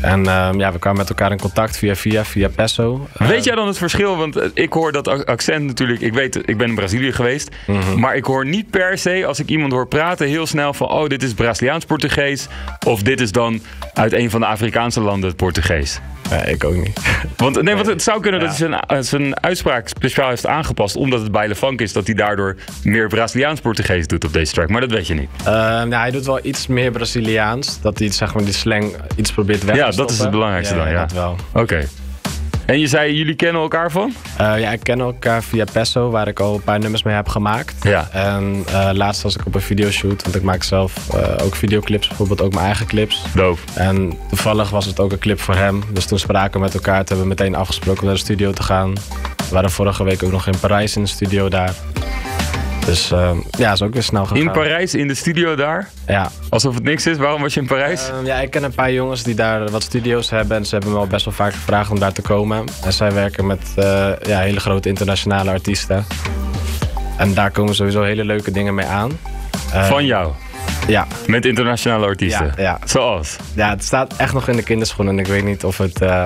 [0.00, 3.08] En ehm, ja, we kwamen met elkaar in contact via via, via Pesso.
[3.18, 4.16] Weet jij dan het verschil?
[4.16, 6.00] Want eh, ik hoor dat ac- accent natuurlijk.
[6.00, 7.48] Ik weet, ik ben in Brazilië geweest.
[7.66, 7.98] Mhm.
[8.00, 11.06] Maar ik hoor niet per se, als ik iemand hoor praten, heel snel van: oh,
[11.06, 12.46] dit is Braziliaans-Portugees.
[12.86, 13.60] Of dit is dan
[13.94, 16.00] uit een van de Afrikaanse landen het Portugees.
[16.30, 17.00] Nee, ik ook niet.
[17.36, 18.46] Want, nee, want het zou kunnen Ja.
[18.46, 20.96] dat hij zijn, eh, zijn uitspraak speciaal heeft aangepast.
[20.96, 24.68] omdat het bij Funk is, dat hij daardoor meer Braziliaans-Portugees doet op deze track.
[24.68, 25.28] Maar dat weet je niet.
[25.44, 27.80] Ehm, ja, hij doet wel iets meer Braziliaans.
[27.80, 30.74] Dat hij zeg maar, die slang iets probeert weg Ja, te dat is het belangrijkste
[30.74, 30.90] dan.
[30.90, 31.00] Ja.
[31.00, 31.36] dat wel.
[31.52, 31.86] Oké.
[32.66, 34.12] En je zei, jullie kennen elkaar van?
[34.36, 37.28] Eh, ja, ik ken elkaar via Pesso, waar ik al een paar nummers mee heb
[37.28, 37.74] gemaakt.
[37.82, 38.08] Ja.
[38.12, 42.08] En eh, laatst was ik op een videoshoot, want ik maak zelf eh, ook videoclips,
[42.08, 43.24] bijvoorbeeld ook mijn eigen clips.
[43.34, 43.64] Doof.
[43.74, 45.82] En toevallig was het ook een clip voor hem.
[45.92, 48.52] Dus toen spraken we met elkaar, toen hebben we meteen afgesproken om naar de studio
[48.52, 48.92] te gaan.
[49.36, 51.74] We waren vorige week ook nog in Parijs in de studio daar.
[52.86, 54.42] Dus eh, ja, is ook weer snel gegaan.
[54.42, 55.88] In Parijs, in de studio daar?
[56.06, 56.30] Ja.
[56.48, 57.16] Alsof het niks is.
[57.16, 58.08] Waarom was je in Parijs?
[58.08, 60.56] Ehm, ja, ik ken een paar jongens die daar wat studio's hebben.
[60.56, 62.64] En ze hebben me al best wel vaak gevraagd om daar te komen.
[62.84, 63.84] En zij werken met eh,
[64.22, 66.04] ja, hele grote internationale artiesten.
[67.16, 69.18] En daar komen sowieso hele leuke dingen mee aan.
[69.72, 70.32] Eh, Van jou?
[70.86, 71.06] Ja.
[71.26, 72.52] Met internationale artiesten?
[72.56, 72.78] Ja, ja.
[72.84, 73.36] Zoals?
[73.54, 75.14] Ja, het staat echt nog in de kinderschoenen.
[75.14, 76.24] En ik weet niet of het eh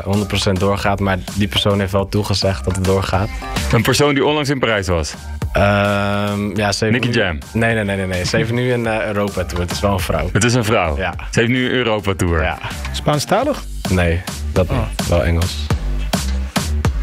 [0.49, 1.01] 100% doorgaat.
[1.01, 3.29] Maar die persoon heeft wel toegezegd dat het doorgaat.
[3.73, 5.15] Een persoon die onlangs in Parijs was?
[5.53, 7.39] Ehm ja, ze heeft Nicky nu- Jam?
[7.53, 8.25] Nee, nee, nee, nee, nee.
[8.25, 9.63] Ze heeft nu een eh, Europa tour.
[9.63, 10.29] Het is wel een vrouw.
[10.33, 10.97] Het is een vrouw?
[10.97, 11.15] Ja.
[11.31, 12.43] Ze heeft nu een Europa-tour?
[12.43, 12.59] Ja.
[12.93, 13.63] Spaanstalig?
[13.89, 14.21] Nee,
[14.53, 15.09] dat niet.
[15.09, 15.57] Wel Engels.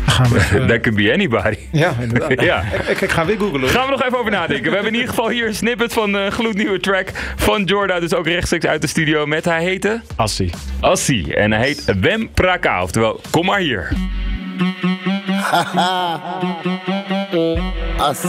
[0.08, 1.58] Gaan we even- That could be anybody.
[1.72, 2.41] Ja, inderdaad.
[2.41, 2.63] Ja.
[2.88, 3.70] Ik, ik ga weer googlen.
[3.70, 4.65] Gaan we nog even over nadenken.
[4.65, 8.00] We hebben in ieder geval hier een snippet van een gloednieuwe track van Jorda.
[8.00, 10.02] Dus ook rechtstreeks uit de studio met, hij heette?
[10.15, 10.52] Assie.
[10.80, 11.36] Assie.
[11.36, 12.84] En hij heet Wem Praka.
[12.84, 13.88] Oftewel, kom maar hier.
[18.00, 18.28] Así.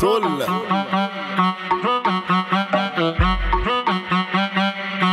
[0.00, 0.46] Sola.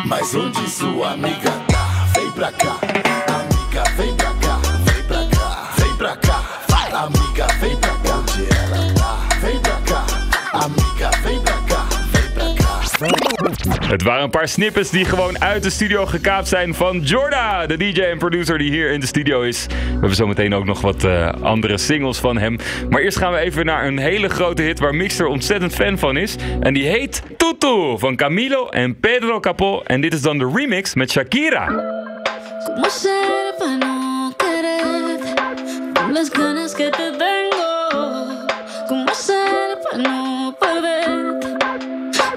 [0.05, 2.07] Mas onde sua amiga tá?
[2.13, 3.10] Vem pra cá.
[13.69, 17.77] Het waren een paar snippets die gewoon uit de studio gekaapt zijn van Jorda, de
[17.77, 19.65] DJ en producer die hier in de studio is.
[19.65, 22.57] We hebben zometeen ook nog wat eh, andere singles van hem.
[22.89, 26.17] Maar eerst gaan we even naar een hele grote hit waar Mixer ontzettend fan van
[26.17, 26.35] is.
[26.59, 29.81] En die heet Tutu van Camilo en Pedro Capó.
[29.85, 31.65] En dit is dan de remix met Shakira.
[32.65, 35.19] ¿Cómo ser para no querer
[35.93, 37.30] con las ganas que te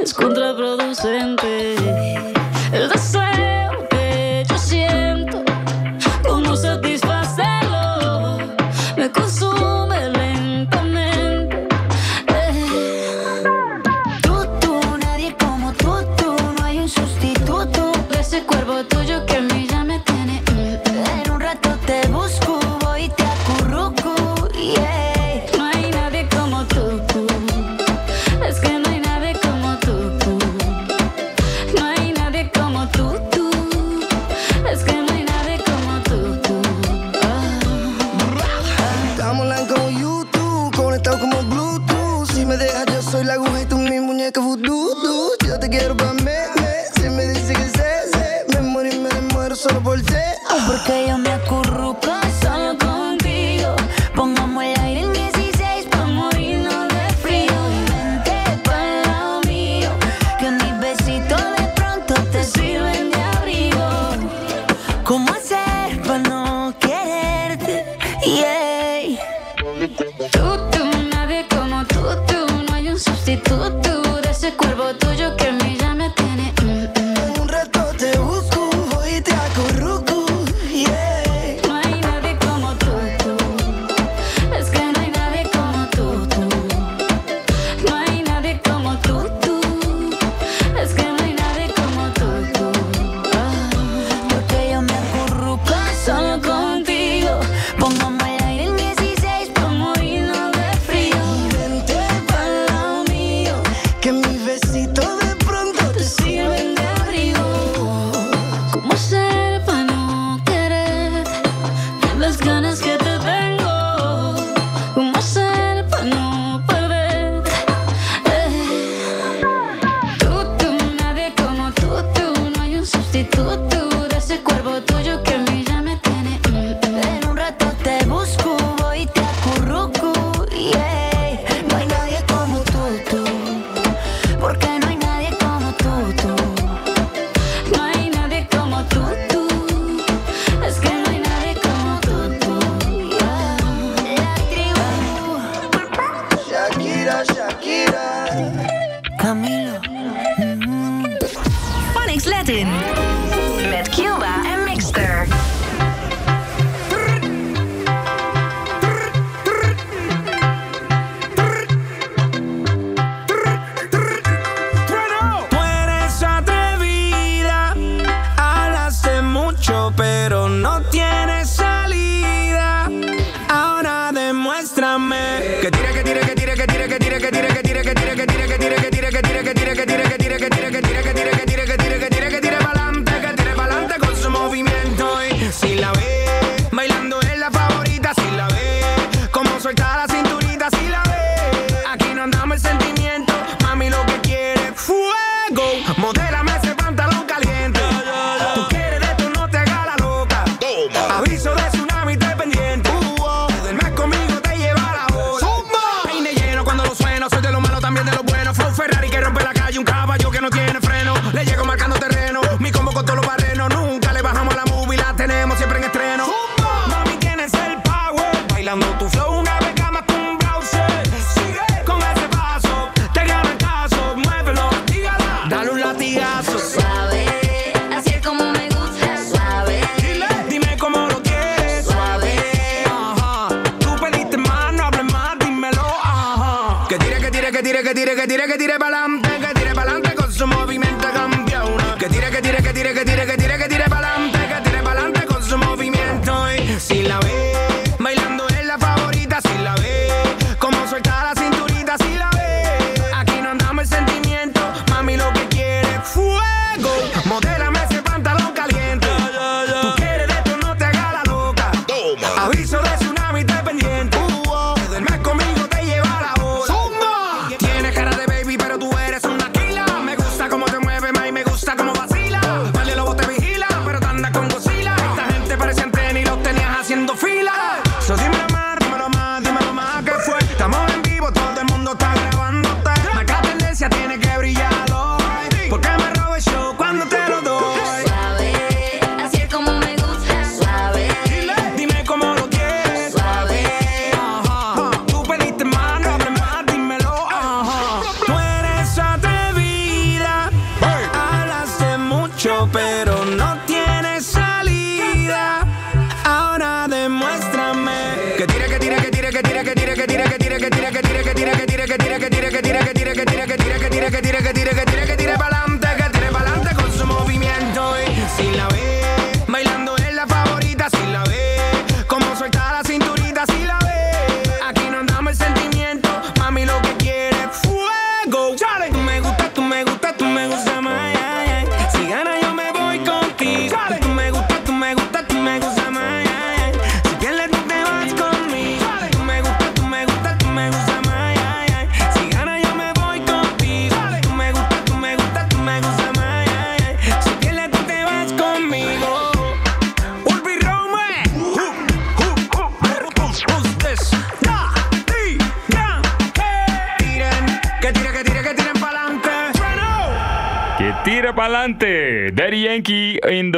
[0.05, 1.77] Es contraproducente.
[2.73, 3.64] El deseo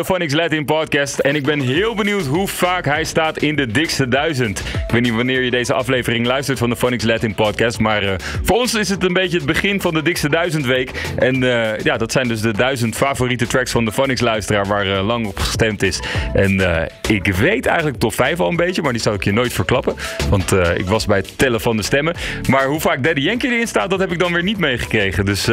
[0.06, 3.66] Van Phonics Latin Podcast en ik ben heel benieuwd hoe vaak hij staat in de
[3.66, 4.62] dikste duizend
[4.96, 7.78] weet niet wanneer je deze aflevering luistert van de Phonics Latin podcast.
[7.78, 10.90] Maar eh, voor ons is het een beetje het begin van de dikste duizendweek.
[11.16, 14.96] En eh, ja, dat zijn dus de duizend favoriete tracks van de Phonics luisteraar waar
[14.96, 16.00] eh, lang op gestemd is.
[16.34, 19.52] En ik weet eigenlijk top 5 al een beetje, maar die zou ik je nooit
[19.52, 19.94] verklappen.
[20.30, 22.14] Want ik was bij het tellen van de stemmen.
[22.48, 25.24] Maar hoe vaak Daddy Yankee erin staat, dat heb ik dan weer niet meegekregen.
[25.24, 25.50] Dus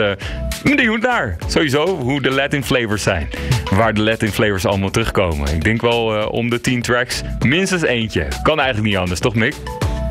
[0.64, 1.38] benieuwd daar?
[1.48, 3.30] Sowieso hoe de Latin flavors zijn.
[3.72, 5.54] Waar de Latin flavors allemaal terugkomen.
[5.54, 8.28] Ik denk wel om de 10 tracks minstens eentje.
[8.44, 9.33] Kan eigenlijk niet anders, toch?
[9.36, 9.56] Nick.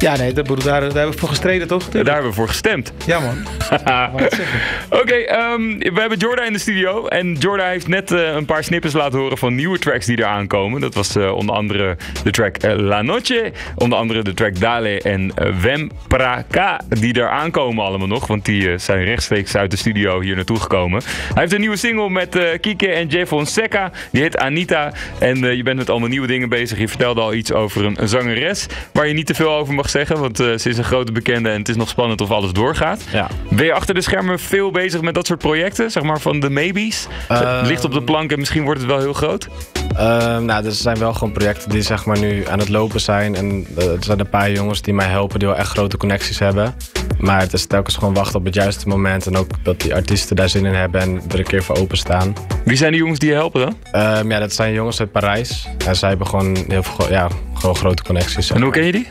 [0.03, 1.89] Ja, nee, dat, bedoel, daar, daar hebben we voor gestreden, toch?
[1.89, 2.93] Daar hebben we voor gestemd.
[3.07, 3.37] Ja, man.
[5.01, 7.07] Oké, ehm, we hebben Jorda in de studio.
[7.07, 10.47] En Jorda heeft net eh, een paar snippers laten horen van nieuwe tracks die eraan
[10.47, 10.81] komen.
[10.81, 13.53] Dat was eh, onder andere de track eh, La Noche.
[13.77, 16.81] Onder andere de track Dale en Wem Praka.
[16.89, 18.27] Die er aankomen allemaal nog.
[18.27, 21.03] Want die zijn rechtstreeks uit de studio hier naartoe gekomen.
[21.05, 23.91] Hij heeft een nieuwe single met Kike en Jay Fonseca.
[24.11, 24.93] Die heet Anita.
[25.19, 26.79] En je bent met allemaal nieuwe dingen bezig.
[26.79, 28.67] Je vertelde al iets over een, een zangeres.
[28.93, 30.19] Waar je niet te veel over mag zeggen.
[30.19, 33.05] Want eh, ze is een grote bekende en het is nog spannend of alles doorgaat.
[33.13, 33.29] Ja.
[33.51, 35.91] Ben je achter de schermen veel bezig met dat soort projecten?
[35.91, 37.07] Zeg maar van de maybes?
[37.29, 37.67] Ehm.
[37.67, 39.49] Ligt op de plank en misschien wordt het wel heel groot?
[39.97, 43.35] Ehm, nou, er zijn wel gewoon projecten die zeg maar nu aan het lopen zijn.
[43.35, 46.39] En eh, er zijn een paar jongens die mij helpen die wel echt grote connecties
[46.39, 46.75] hebben.
[47.19, 49.27] Maar het is telkens gewoon wachten op het juiste moment.
[49.27, 52.35] En ook dat die artiesten daar zin in hebben en er een keer voor openstaan.
[52.65, 53.77] Wie zijn die jongens die je helpen dan?
[53.93, 55.69] Ehm, ja, dat zijn jongens uit Parijs.
[55.87, 58.51] En zij hebben gewoon heel veel, ja, gewoon grote connecties.
[58.51, 59.07] En hoe ken je die?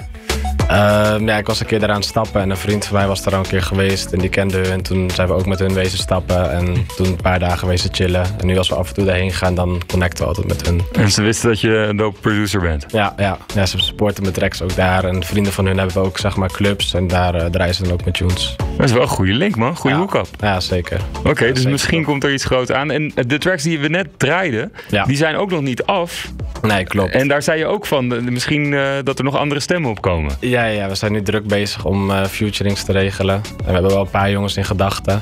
[0.72, 3.34] Ehm, ja, ik was een keer daaraan stappen en een vriend van mij was daar
[3.34, 4.72] al een keer geweest en die kende hun.
[4.72, 7.94] En toen zijn we ook met hun wezen stappen en toen een paar dagen wezen
[7.94, 8.26] chillen.
[8.40, 10.82] En nu als we af en toe daarheen gaan, dan connecten we altijd met hun.
[10.92, 12.86] En ze wisten dat je een dope producer bent.
[12.88, 13.38] Ja, ja.
[13.56, 15.04] ja ze supporten mijn tracks ook daar.
[15.04, 17.92] En vrienden van hun hebben ook zeg maar clubs en daar eh, draaien ze dan
[17.92, 18.56] ook met tunes.
[18.78, 20.02] Dat is wel een goede link man, goede ja.
[20.02, 20.28] hook-up.
[20.40, 21.00] Ja, zeker.
[21.24, 22.92] Oké, dus misschien komt er iets groots aan.
[22.92, 25.06] En de tracks die we net draaiden, Ja.
[25.06, 26.32] die zijn ook nog niet af.
[26.62, 27.12] Nee, klopt.
[27.12, 30.02] En daar zei je ook van, eh, misschien eh, dat er nog andere stemmen op
[30.02, 30.32] komen.
[30.40, 33.36] Ja, ja, we zijn nu druk bezig om eh futurings te regelen.
[33.36, 35.22] En we hebben wel een paar jongens in gedachten.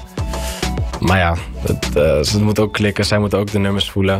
[1.00, 4.20] Maar ja, het, eh, ze moeten ook klikken, zij moeten ook de nummers voelen.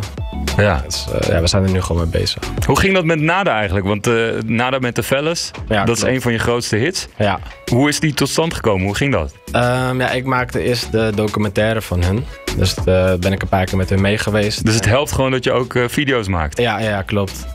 [0.58, 0.82] Ja.
[0.86, 2.42] Dus, eh, ja, we zijn er nu gewoon mee bezig.
[2.66, 3.86] Hoe ging dat met Nada eigenlijk?
[3.86, 4.14] Want eh,
[4.46, 7.08] Nada met de Fellas, Ja, dat is een van je grootste hits.
[7.18, 7.40] Ja.
[7.72, 8.86] Hoe is die tot stand gekomen?
[8.86, 9.34] Hoe ging dat?
[9.52, 12.26] Ehm, ja, ik maakte eerst de documentaire van hun.
[12.58, 12.74] Dus
[13.20, 14.66] ben ik een paar keer met hun mee geweest.
[14.66, 16.58] Dus het helpt gewoon dat je ook video's maakt.
[16.58, 17.46] Ja, ja, klopt.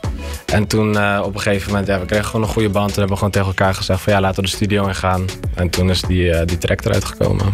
[0.45, 2.87] En toen eh, op een gegeven moment, ja, we kregen gewoon een goede band.
[2.87, 5.25] Toen hebben we gewoon tegen elkaar gezegd van ja, laten we de studio in gaan.
[5.55, 7.45] En toen is die, die track eruit gekomen.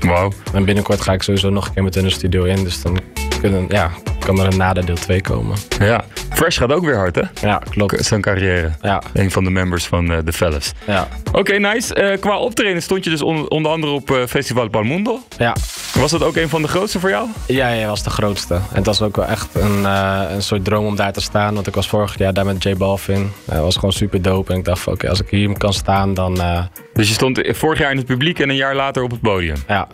[0.00, 0.32] Wow.
[0.52, 2.64] En binnenkort ga ik sowieso nog een keer met hun de studio in.
[2.64, 3.00] Dus dan
[3.40, 5.56] kunnen, ja, kan er een nada deel 2 komen.
[5.78, 6.04] Ja.
[6.30, 7.22] Fresh gaat ook weer hard, hè?
[7.48, 8.04] Ja, klopt.
[8.04, 8.70] Zijn carrière.
[8.82, 9.02] Ja.
[9.12, 10.72] Een van de members van eh, de Fellas.
[10.86, 11.08] Ja.
[11.32, 11.94] Oké, nice.
[11.94, 15.20] Eh, qua optreden stond je dus on- onder andere op eh, Festival Palmundo.
[15.38, 15.56] Ja.
[15.98, 17.28] Was dat ook een van de grootste voor jou?
[17.46, 18.54] Ja, ja, was de grootste.
[18.54, 21.54] En het was ook wel echt een, eh, een soort droom om daar te staan.
[21.54, 23.30] Want ik was vorig jaar daar met J Balvin.
[23.50, 24.52] Hij was gewoon super dope.
[24.52, 26.40] En ik dacht van oké, als ik hier kan staan, dan...
[26.40, 29.20] eh, Dus je stond vorig jaar in het publiek en een jaar later op het
[29.20, 29.56] podium.
[29.68, 29.88] ja.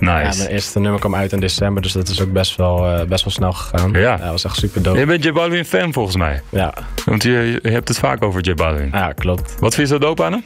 [0.00, 0.12] Nice.
[0.12, 1.82] ja, mijn eerste nummer kwam uit in december.
[1.82, 3.92] Dus dat is ook best wel, eh, best wel snel gegaan.
[3.92, 4.16] Ja.
[4.16, 4.98] dat was echt super dope.
[4.98, 6.42] Je bent J Balvin fan volgens mij.
[6.48, 6.74] Ja.
[7.04, 8.88] Want je, je hebt het vaak over J Balvin.
[8.92, 9.54] Ja, klopt.
[9.58, 10.44] Wat vind je zo dope aan hem?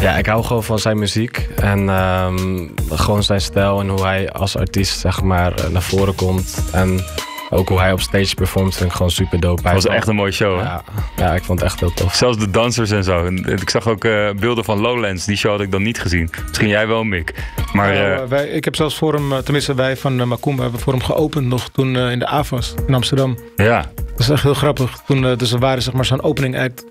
[0.00, 1.48] Ja, ik hou gewoon van zijn muziek.
[1.56, 6.14] En ehm, gewoon zijn stijl en hoe hij als artiest zeg maar eh, naar voren
[6.14, 6.62] komt.
[6.72, 7.04] En
[7.50, 9.62] ook hoe hij op stage performt vind ik gewoon super dope.
[9.62, 10.62] Dat was echt een mooie show, hè?
[10.62, 10.82] Ja,
[11.16, 12.14] ja, ik vond het echt heel tof.
[12.14, 13.26] Zelfs de dansers en zo.
[13.44, 15.24] Ik zag ook eh, beelden van Lowlands.
[15.24, 16.30] Die show had ik dan niet gezien.
[16.46, 17.34] Misschien jij wel, Mick.
[17.72, 20.62] Maar Nou, eh, wij, ik heb zelfs voor hem, eh, tenminste wij van uh, Macumba
[20.62, 23.38] hebben voor hem geopend nog toen eh, in de AVAS in Amsterdam.
[23.56, 23.90] ja.
[24.10, 25.02] Dat is echt heel grappig.
[25.06, 26.84] Toen, eh, dus we waren zeg maar zo'n opening act.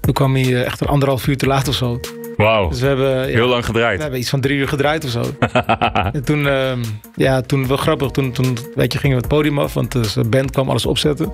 [0.00, 2.00] Toen kwam hij echt een anderhalf uur te laat of zo.
[2.36, 2.68] Wauw.
[2.68, 4.00] Dus we hebben, ja, Heel lang we gedraaid.
[4.00, 5.22] hebben iets van drie uur gedraaid of zo.
[6.12, 6.80] en toen, ehm,
[7.14, 8.10] ja, toen wel grappig.
[8.10, 10.86] Toen, toen weet je, gingen we het podium af, want de zijn band kwam alles
[10.86, 11.32] opzetten.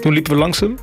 [0.00, 0.76] Toen liepen we langs hem.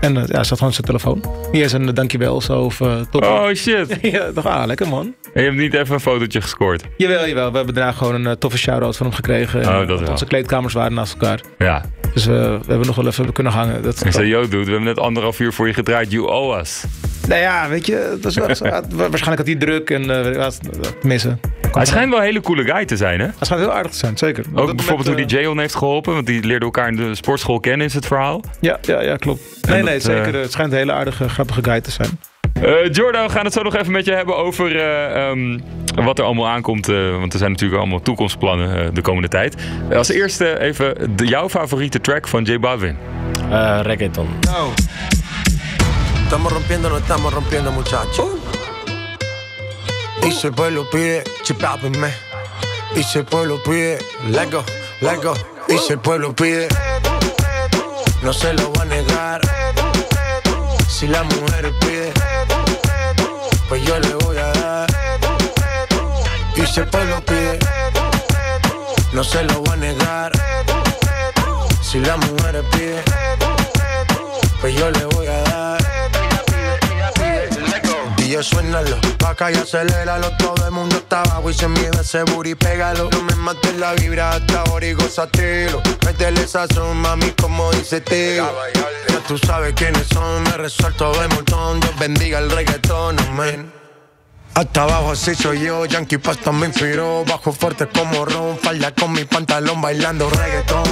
[0.00, 1.22] En eh, ja, hij zat gewoon op zijn telefoon.
[1.52, 2.60] Niet eens een eh, dankjewel zo.
[2.60, 3.24] Of, eh, top.
[3.24, 3.98] Oh shit.
[4.12, 5.14] ja, dacht, ah, lekker man.
[5.34, 6.82] En je hebt niet even een fotootje gescoord.
[6.96, 7.50] Jawel, jawel.
[7.50, 9.60] We hebben daarna gewoon een toffe shout-out van hem gekregen.
[9.60, 10.10] Oh, En, dat want wel.
[10.10, 11.40] Onze kleedkamers waren naast elkaar.
[11.58, 11.84] Ja.
[12.14, 13.82] Dus we hebben nog wel even kunnen hangen.
[13.82, 16.10] Dat, Ik zei, yo dude, we hebben net anderhalf uur voor je gedraaid.
[16.10, 16.84] You owe us.
[17.28, 18.38] Nou ja, weet je, dat is
[18.96, 20.60] waarschijnlijk had hij druk en eh wat
[21.02, 21.40] missen.
[21.76, 23.24] Hij schijnt wel een hele coole guy te zijn, hè?
[23.26, 24.44] Hij schijnt heel aardig te zijn, zeker.
[24.54, 26.14] Ook Dat bijvoorbeeld met, hoe die Jayon heeft geholpen.
[26.14, 28.40] Want die leerden elkaar in de sportschool kennen, is het verhaal.
[28.60, 29.40] Ja, ja, ja, klopt.
[29.68, 30.34] Nee, En nee, dat, zeker.
[30.34, 32.20] eh, Het schijnt een hele aardige, grappige guy te zijn.
[32.62, 35.58] Eh Jordan, we gaan het zo nog even met je hebben over eh, ehm,
[36.04, 36.88] wat er allemaal aankomt.
[36.88, 39.54] eh, want er zijn natuurlijk allemaal toekomstplannen eh, de komende tijd.
[39.88, 42.96] Eh, als eerste even de, jouw favoriete track van J Balvin.
[43.50, 44.28] Eh reggaeton.
[46.24, 48.28] Estamos rompiendo, no estamos rompiendo, muchachos.
[50.22, 52.12] Y si el pueblo pide, chipápenme.
[52.94, 53.98] Y si el pueblo pide,
[54.28, 54.64] let go,
[55.00, 55.34] let go.
[55.68, 56.68] Y si el pueblo pide,
[58.22, 59.40] no se lo va a negar.
[60.88, 62.12] Si la mujer pide,
[63.68, 64.86] pues yo le voy a dar.
[66.56, 67.58] Y si el pueblo pide,
[69.12, 70.32] no se lo va a negar.
[71.82, 73.02] Si la mujer pide,
[74.60, 75.75] pues yo le voy a dar.
[78.26, 80.36] Y yo suénalo, pa' acá y aceléralo.
[80.36, 83.08] Todo el mundo está abajo y se mide ese booty, pégalo.
[83.12, 85.80] No me mates la vibra hasta ahora y gózatelo.
[86.04, 88.50] Métele sazón, mami, como dice tío.
[89.08, 91.78] Ya tú sabes quiénes son, me resuelto de montón.
[91.78, 93.72] Dios bendiga el reggaetón, amén.
[94.54, 99.12] Hasta abajo así soy yo, Yankee Pasta me inspiró Bajo fuerte como Ron, falda con
[99.12, 100.82] mi pantalón bailando reggaetón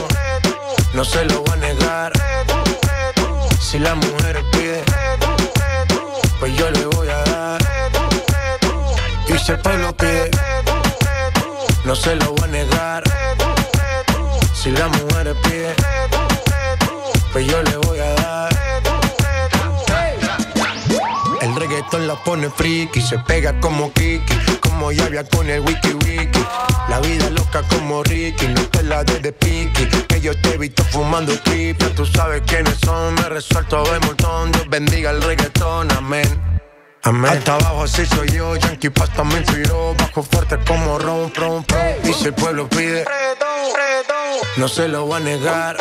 [0.93, 2.13] No se lo voy a negar
[3.59, 4.85] Si la mujer pide
[6.41, 7.04] Pues yo le voy
[9.45, 10.31] Pide
[11.85, 13.05] No se lo voy a negar
[14.55, 15.75] Si la mujer pide
[17.31, 18.55] Pues yo le voy a dar
[21.43, 26.43] el reggaetón la pone friki, se pega como Kiki, como Yavia con el wiki wiki.
[26.89, 31.39] La vida loca como Ricky, no te la de que yo te he visto fumando
[31.41, 31.91] triple.
[31.91, 34.53] Tú sabes quiénes son, me resuelto de montón.
[34.53, 36.54] Dios bendiga el reggaetón, amén.
[37.05, 37.33] Amén.
[37.33, 41.95] Hasta abajo así soy yo, Yankee Pasta me inspiró Bajo fuerte como ron, ron, ron
[42.03, 43.05] Y si el pueblo pide
[44.57, 45.77] No se lo voy a negar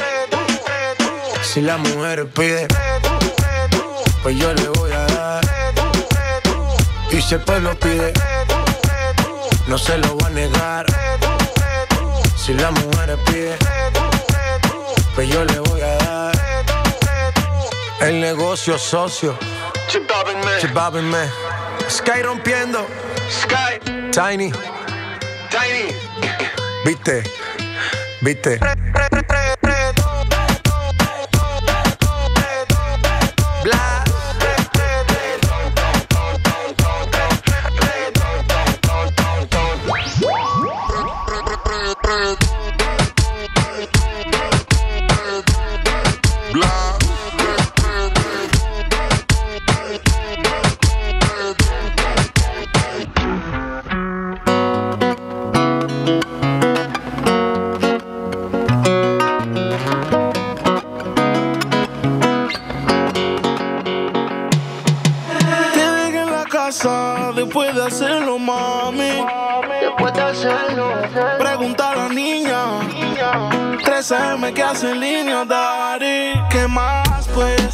[1.41, 2.67] Si la mujer pide
[4.21, 5.63] Pues yo le voy a dar
[7.13, 8.11] y si el pueblo pide,
[9.67, 10.85] no se lo voy a negar.
[12.35, 13.55] Si la mujer pide,
[15.13, 16.31] pues yo le voy a dar.
[18.01, 19.37] El negocio socio.
[19.93, 21.29] Chibabinme.
[21.87, 22.87] Sky rompiendo.
[23.29, 23.77] Sky.
[24.11, 24.51] Tiny.
[25.51, 25.93] Tiny.
[26.83, 27.23] Viste.
[28.23, 28.59] Viste.
[74.03, 76.33] 13M que hace línea, Dari.
[76.49, 77.72] ¿Qué más, pues?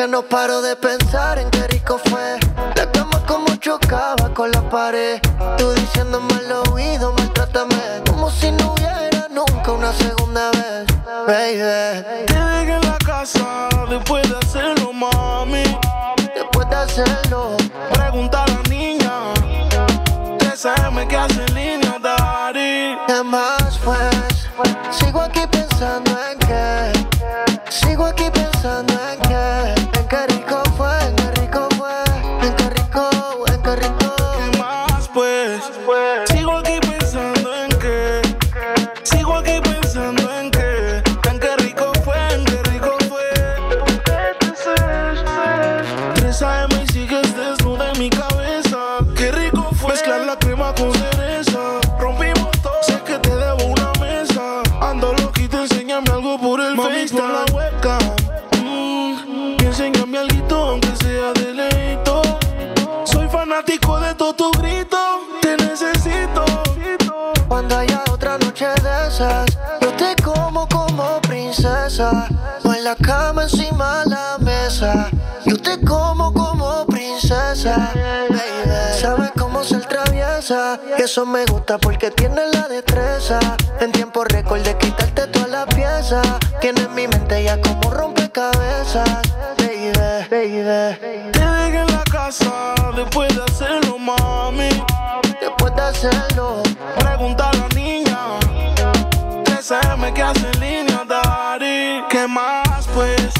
[0.00, 2.38] Que no paro de pensar en qué rico fue.
[2.74, 5.20] La cama como chocaba con la pared.
[5.58, 8.02] Tú diciéndome al oído, maltrátame.
[8.06, 10.86] Como si no hubiera nunca una segunda vez,
[11.26, 12.26] baby.
[12.26, 15.64] Te dejé en la casa después de hacerlo, mami.
[16.34, 17.56] Después de hacerlo,
[17.92, 19.34] Pregunta a la niña.
[20.38, 21.39] 13M que hace
[74.80, 75.10] mesa.
[75.44, 77.90] Yo te como como princesa.
[77.94, 78.40] Baby,
[79.00, 80.78] sabes cómo ser traviesa.
[80.98, 83.38] Y eso me gusta porque tienes la destreza.
[83.80, 86.22] En tiempo récord de quitarte toda la pieza.
[86.60, 89.08] Tienes mi mente ya como rompecabezas.
[89.58, 89.92] Baby,
[90.30, 91.32] baby.
[91.32, 94.70] Te dejé en la casa después de hacerlo, mami.
[95.40, 96.62] Después de hacerlo,
[96.98, 98.18] Pregunta a la niña.
[99.44, 102.04] 13M que hace en línea, Dari.
[102.08, 103.39] ¿Qué más, pues?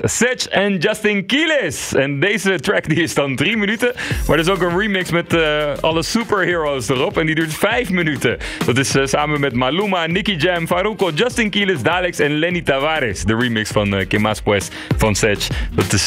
[0.00, 0.16] Pues.
[0.18, 1.94] Sech en Justin Quiles.
[1.94, 3.92] En deze track die is dan drie minuten.
[4.26, 7.18] Maar er is ook een remix met eh, alle superheroes erop.
[7.18, 8.36] En die duurt vijf minuten.
[8.66, 13.24] Dat is eh, samen met Maluma, Nicky Jam, Faruko, Justin Quiles, Dalex en Lenny Tavares.
[13.24, 15.46] De remix van uh, Mas pues van Sech.
[15.74, 16.06] Dat is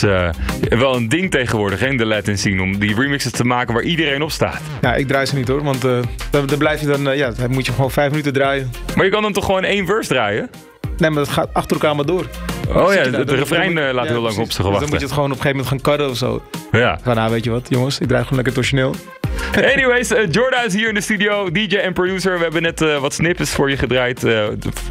[0.70, 2.62] wel een ding tegenwoordig hè, in de Latin scene.
[2.62, 4.62] Om die remixes te maken waar iedereen op staat.
[4.82, 7.66] Ja, ik draai ze niet hoor, want dan, dan blijf je dan, ja, dan moet
[7.66, 8.72] je gewoon vijf minuten draaien.
[8.96, 10.50] Maar je kan dan toch gewoon één verse draaien?
[10.98, 12.26] Nee, maar dat gaat achter elkaar maar door.
[12.68, 14.90] Oh ja, de, de refrein eh, laat ja, heel lang op zich Dus Dan wachten.
[14.90, 16.42] moet je het gewoon op een gegeven moment gaan karren of zo.
[16.72, 17.00] Ja.
[17.04, 18.96] Van, nou weet je wat, jongens, ik draai gewoon lekker torsioneel.
[19.74, 22.38] Anyways, eh, Jorda is hier in de studio, DJ en producer.
[22.38, 24.24] We hebben net eh, wat snippets voor je gedraaid.
[24.24, 24.44] eh,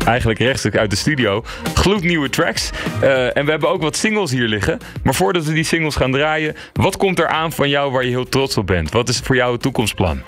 [0.07, 1.45] eigenlijk rechtstreeks uit de studio.
[1.75, 2.71] Gloednieuwe tracks.
[3.01, 4.79] Eh, en we hebben ook wat singles hier liggen.
[5.03, 8.11] Maar voordat we die singles gaan draaien, wat komt er aan van jou waar je
[8.11, 8.91] heel trots op bent?
[8.93, 10.23] Wat is voor jou het toekomstplan?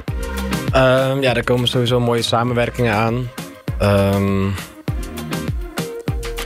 [0.73, 3.31] Ehm, ja, er komen sowieso mooie samenwerkingen aan.
[3.79, 4.47] Ehm,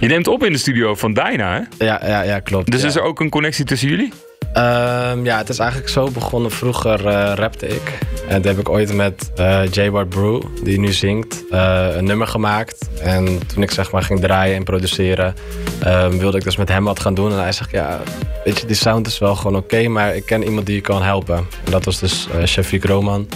[0.00, 1.84] Je neemt op in de studio van Dyna, hè?
[1.86, 2.70] ja, ja, ja, klopt.
[2.70, 2.86] Dus ja.
[2.86, 4.12] is er ook een connectie tussen jullie?
[4.52, 6.50] Ehm, ja, het is eigenlijk zo begonnen.
[6.50, 7.98] Vroeger eh, rapte ik.
[8.28, 9.90] En dat heb ik ooit met eh J.
[9.90, 12.88] Ward Brew, die nu zingt, eh, een nummer gemaakt.
[13.02, 15.34] En toen ik zeg maar ging draaien en produceren,
[15.80, 17.32] ehm, wilde ik dus met hem wat gaan doen.
[17.32, 18.00] En hij zegt, ja,
[18.44, 21.02] weet je, die sound is wel gewoon oké, maar ik ken iemand die je kan
[21.02, 21.36] helpen.
[21.36, 23.28] En dat was dus uh, Shafiq Roman.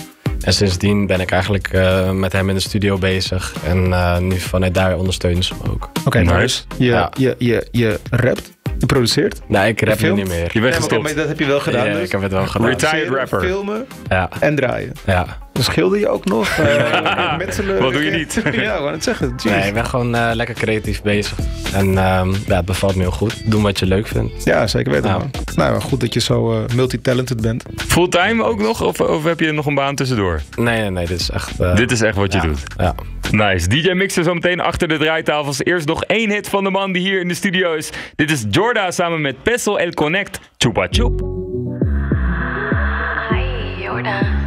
[0.45, 3.55] En sindsdien ben ik eigenlijk eh, met hem in de studio bezig.
[3.66, 5.90] En eh, nu vanuit daar ondersteunen ze me ook.
[6.05, 6.32] Oké, Nice.
[6.34, 6.62] nice.
[6.78, 7.11] Je, Ja.
[7.18, 9.40] je, je, je rapt, je produceert.
[9.47, 10.51] Nee, ik rap nu niet meer.
[10.53, 11.03] Je bent gestopt.
[11.03, 11.86] maar dat heb je wel gedaan.
[11.86, 12.03] Ja, dus.
[12.05, 12.68] ik heb het wel gedaan.
[12.68, 13.40] Retired rapper.
[13.40, 14.92] Filmen Ja, en draaien.
[15.07, 15.42] ja.
[15.55, 16.48] Dan schilder je ook nog.
[16.59, 17.82] eh, metselen.
[17.82, 18.40] Wat doe je niet?
[18.44, 19.28] ja, ik wou het zeggen.
[19.36, 19.55] Jeez.
[19.57, 21.38] Nee, ik ben gewoon eh, lekker creatief bezig.
[21.74, 23.50] En ehm, ja, het bevalt me heel goed.
[23.50, 24.44] Doen wat je leuk vindt.
[24.44, 25.30] Ja, zeker weten man.
[25.55, 27.64] Nou, goed dat je zo eh, multitalented bent.
[27.76, 28.82] Fulltime ook nog?
[28.82, 30.40] Of, of heb je nog een baan tussendoor?
[30.57, 31.61] Nee, nee, nee, dit is echt...
[31.61, 32.62] eh, Dit is echt wat je ja, doet.
[32.76, 32.94] Ja.
[33.30, 33.68] Nice.
[33.68, 35.64] DJ Mixer zo meteen achter de draaitafels.
[35.64, 37.90] Eerst nog één hit van de man die hier in de studio is.
[38.16, 40.40] Dit is Jorda samen met Peso El Connect.
[40.59, 41.20] Chupa Chup.
[43.30, 44.43] Ay, Jordan.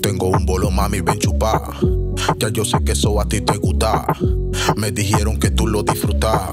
[0.00, 1.62] Tengo un bolo, mami, ven chupá.
[2.38, 4.06] Ya yo sé que eso a ti te gusta.
[4.76, 6.50] Me dijeron que tú lo disfrutas.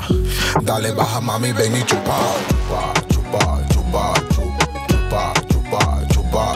[0.63, 1.84] Dale, baja, mami, ven y.
[1.84, 2.19] Chupa,
[2.69, 4.13] chupa, chupa, chupa,
[4.88, 6.53] chupa, chupa, chupa,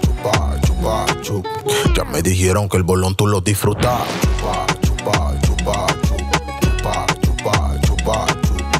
[0.00, 1.48] chupa, chupa, chupa.
[1.94, 4.02] Ya me dijeron que el bolón tú lo disfrutas.
[4.20, 8.76] Chupa, chupa, chupa, chupa, chupa, chupa, chupa,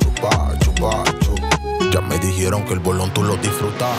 [0.00, 1.90] chupa, chupa, chupa.
[1.92, 3.98] Ya me dijeron que el bolón tú lo disfrutas.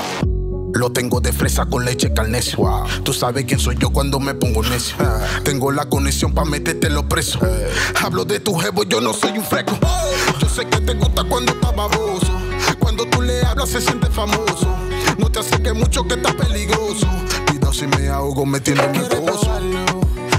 [0.76, 2.84] Lo tengo de fresa con leche carnecio.
[3.04, 4.98] Tú sabes quién soy yo cuando me pongo necio.
[5.46, 7.42] Tengo la conexión pa' meterte los presos.
[8.04, 9.78] Hablo de tu jevo, yo no soy un freco.
[10.38, 12.28] Yo sé que te gusta cuando estás baboso.
[12.80, 14.68] Cuando tú le hablas se siente famoso.
[15.18, 17.08] No te acerques mucho que está peligroso.
[17.48, 19.58] Cuidado si me ahogo metiéndome en pozo.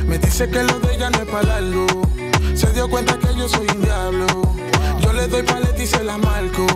[0.04, 1.86] Me dice que lo de ella no es para largo.
[2.54, 4.26] Se dio cuenta que yo soy un diablo.
[5.00, 6.66] Yo le doy paleta y se la marco.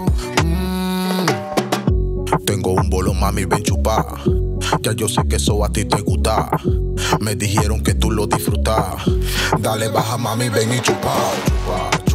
[2.45, 4.07] Tengo un bolo, mami, ven chupá.
[4.83, 6.51] Ya yo sé que eso a ti te gusta.
[7.20, 9.03] Me dijeron que tú lo disfrutas.
[9.61, 11.14] Dale, baja, mami, ven y chupa.
[11.47, 12.10] Chupa,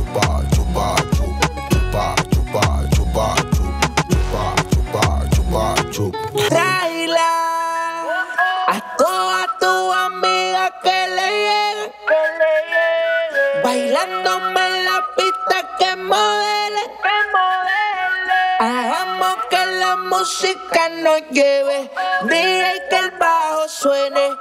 [20.25, 21.91] música nos lleve.
[22.23, 24.25] DJ que el bajo suene.
[24.25, 24.33] Eh,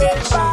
[0.00, 0.47] eh, eh.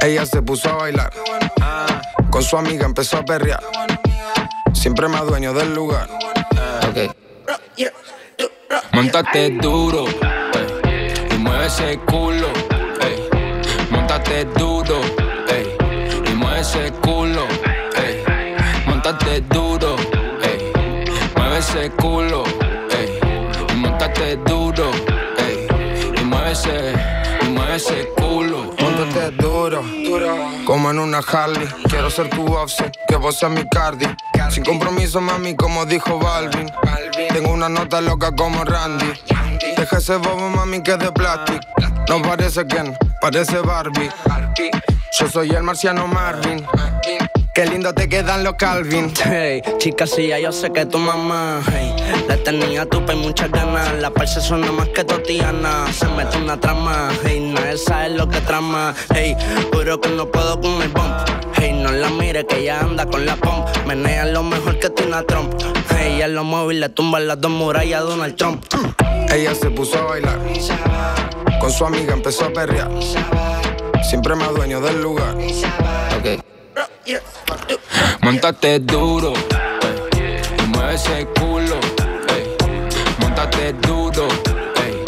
[0.00, 1.12] Ella se puso a bailar.
[2.30, 3.60] Con su amiga empezó a perrear.
[4.72, 6.08] Siempre más dueño del lugar.
[8.92, 12.48] Montate duro ey, y mueve ese culo.
[13.00, 13.28] ey.
[13.90, 15.00] Montate duro
[15.48, 15.76] ey,
[16.30, 17.46] y mueve ese culo.
[17.96, 18.24] ey.
[18.86, 19.96] Montate duro
[20.42, 20.72] ey,
[21.36, 22.44] mueve ese culo.
[22.90, 23.20] ey.
[23.72, 24.90] Y montate duro
[25.38, 25.66] ey,
[26.20, 26.94] y mueve ese,
[27.78, 28.74] ese culo.
[28.76, 29.84] Póntate duro,
[30.64, 31.68] como en una Harley.
[31.88, 34.06] Quiero ser tu offset, que vos seas mi Cardi.
[34.50, 36.68] Sin compromiso, mami, como dijo Balvin.
[37.28, 39.12] Tengo una nota loca como Randy.
[39.76, 41.60] Deja ese bobo, mami, que es de plástico.
[42.08, 44.10] No parece Ken, parece Barbie.
[45.18, 46.66] Yo soy el marciano Marvin.
[47.58, 49.12] Qué lindo te quedan los Calvin.
[49.24, 51.92] Hey, chica, sí, ya yo sé que tu mamá hey,
[52.28, 53.94] le tenía tupe y muchas ganas.
[53.94, 55.92] La parse suena más que Totiana.
[55.92, 58.94] Se mete una trama, hey, nadie sabe lo que trama.
[59.12, 59.36] Hey,
[59.72, 61.12] juro que no puedo con el bump.
[61.56, 63.66] Hey, no la mire que ella anda con la pump.
[63.88, 65.52] Menea lo mejor que Tina Trump.
[65.90, 68.64] Hey, en los móviles tumba las dos murallas de Donald Trump.
[69.34, 70.38] Ella se puso a bailar.
[71.58, 72.88] Con su amiga empezó a perrear.
[74.08, 75.34] Siempre más dueño del lugar.
[78.20, 81.80] Montate duro ey, y mueve ese culo.
[82.28, 82.54] ey.
[83.18, 84.28] Montate duro
[84.84, 85.04] ey,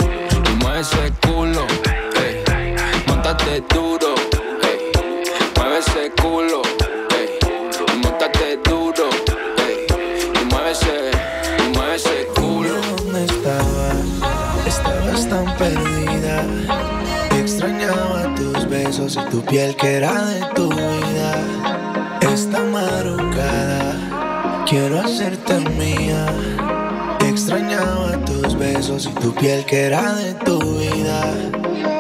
[0.51, 1.67] y mueve ese culo.
[2.17, 2.43] ey.
[3.07, 4.15] Montate duro
[4.63, 4.93] ey,
[5.57, 6.63] mueve ese culo.
[7.11, 7.39] ey.
[7.93, 9.11] Y montate duro
[9.59, 9.87] ey,
[10.41, 12.81] y mueve ese, culo.
[12.97, 13.97] ¿Dónde estabas?
[14.67, 16.47] Estabas tan perdida.
[17.39, 21.10] Extrañaba tus besos y tu piel que era de tu vida.
[24.71, 26.27] Quiero hacerte mía.
[27.27, 31.23] Extrañaba tus besos y tu piel que era de tu vida.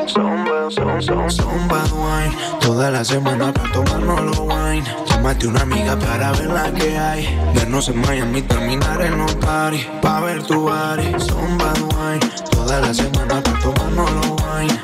[0.06, 2.36] Zumba, zumba, zumba, zumba wine.
[2.60, 4.84] Toda la semana para tomarnos los wine.
[5.08, 7.38] Llámate una amiga para ver la que hay.
[7.54, 9.84] Vernos en Miami, terminar en los party.
[10.00, 11.12] Pa' ver tu body.
[11.18, 12.32] Zumba wine.
[12.52, 14.80] Toda la semana para tomarnos los wine.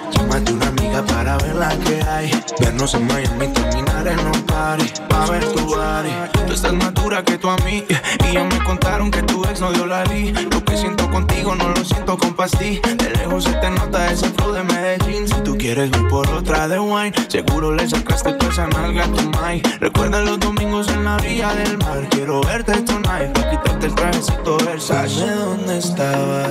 [1.04, 2.30] Para ver la que hay.
[2.58, 4.84] Vernos en Miami, terminar en los party.
[5.08, 6.10] Pa' ver tu body.
[6.46, 7.84] Tú estás más dura que tú a mí.
[8.28, 10.32] Y ya me contaron que tu ex no dio la li.
[10.32, 12.80] Lo que siento contigo no lo siento con pastí.
[12.96, 15.28] De lejos se te nota ese flow de Medellín.
[15.28, 19.08] Si tú quieres ir por otra de wine, seguro le sacaste toda esa nalga a
[19.08, 19.60] tu mai.
[19.80, 22.08] Recuerda los domingos en la orilla del mar.
[22.10, 25.20] Quiero verte tonight, pa' quitarte el trajecito Versace.
[25.20, 26.50] Dime dónde estabas,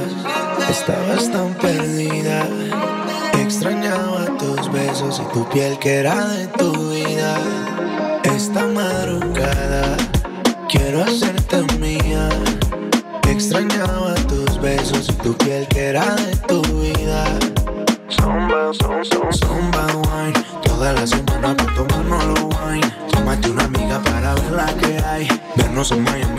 [0.70, 2.48] estabas tan perdida.
[3.46, 7.38] Extrañaba tus besos y tu piel que era de tu vida.
[8.24, 9.96] Esta madrugada
[10.68, 12.28] quiero hacerte mía.
[13.30, 17.24] Extrañaba tus besos y tu piel que era de tu vida.
[18.10, 20.44] Zumba, zumba, zumba, wine.
[20.64, 22.92] Toda la semana para tomarnos los wine.
[23.14, 25.28] Llámate una amiga para ver la que hay.
[25.56, 26.35] Vernos en Miami,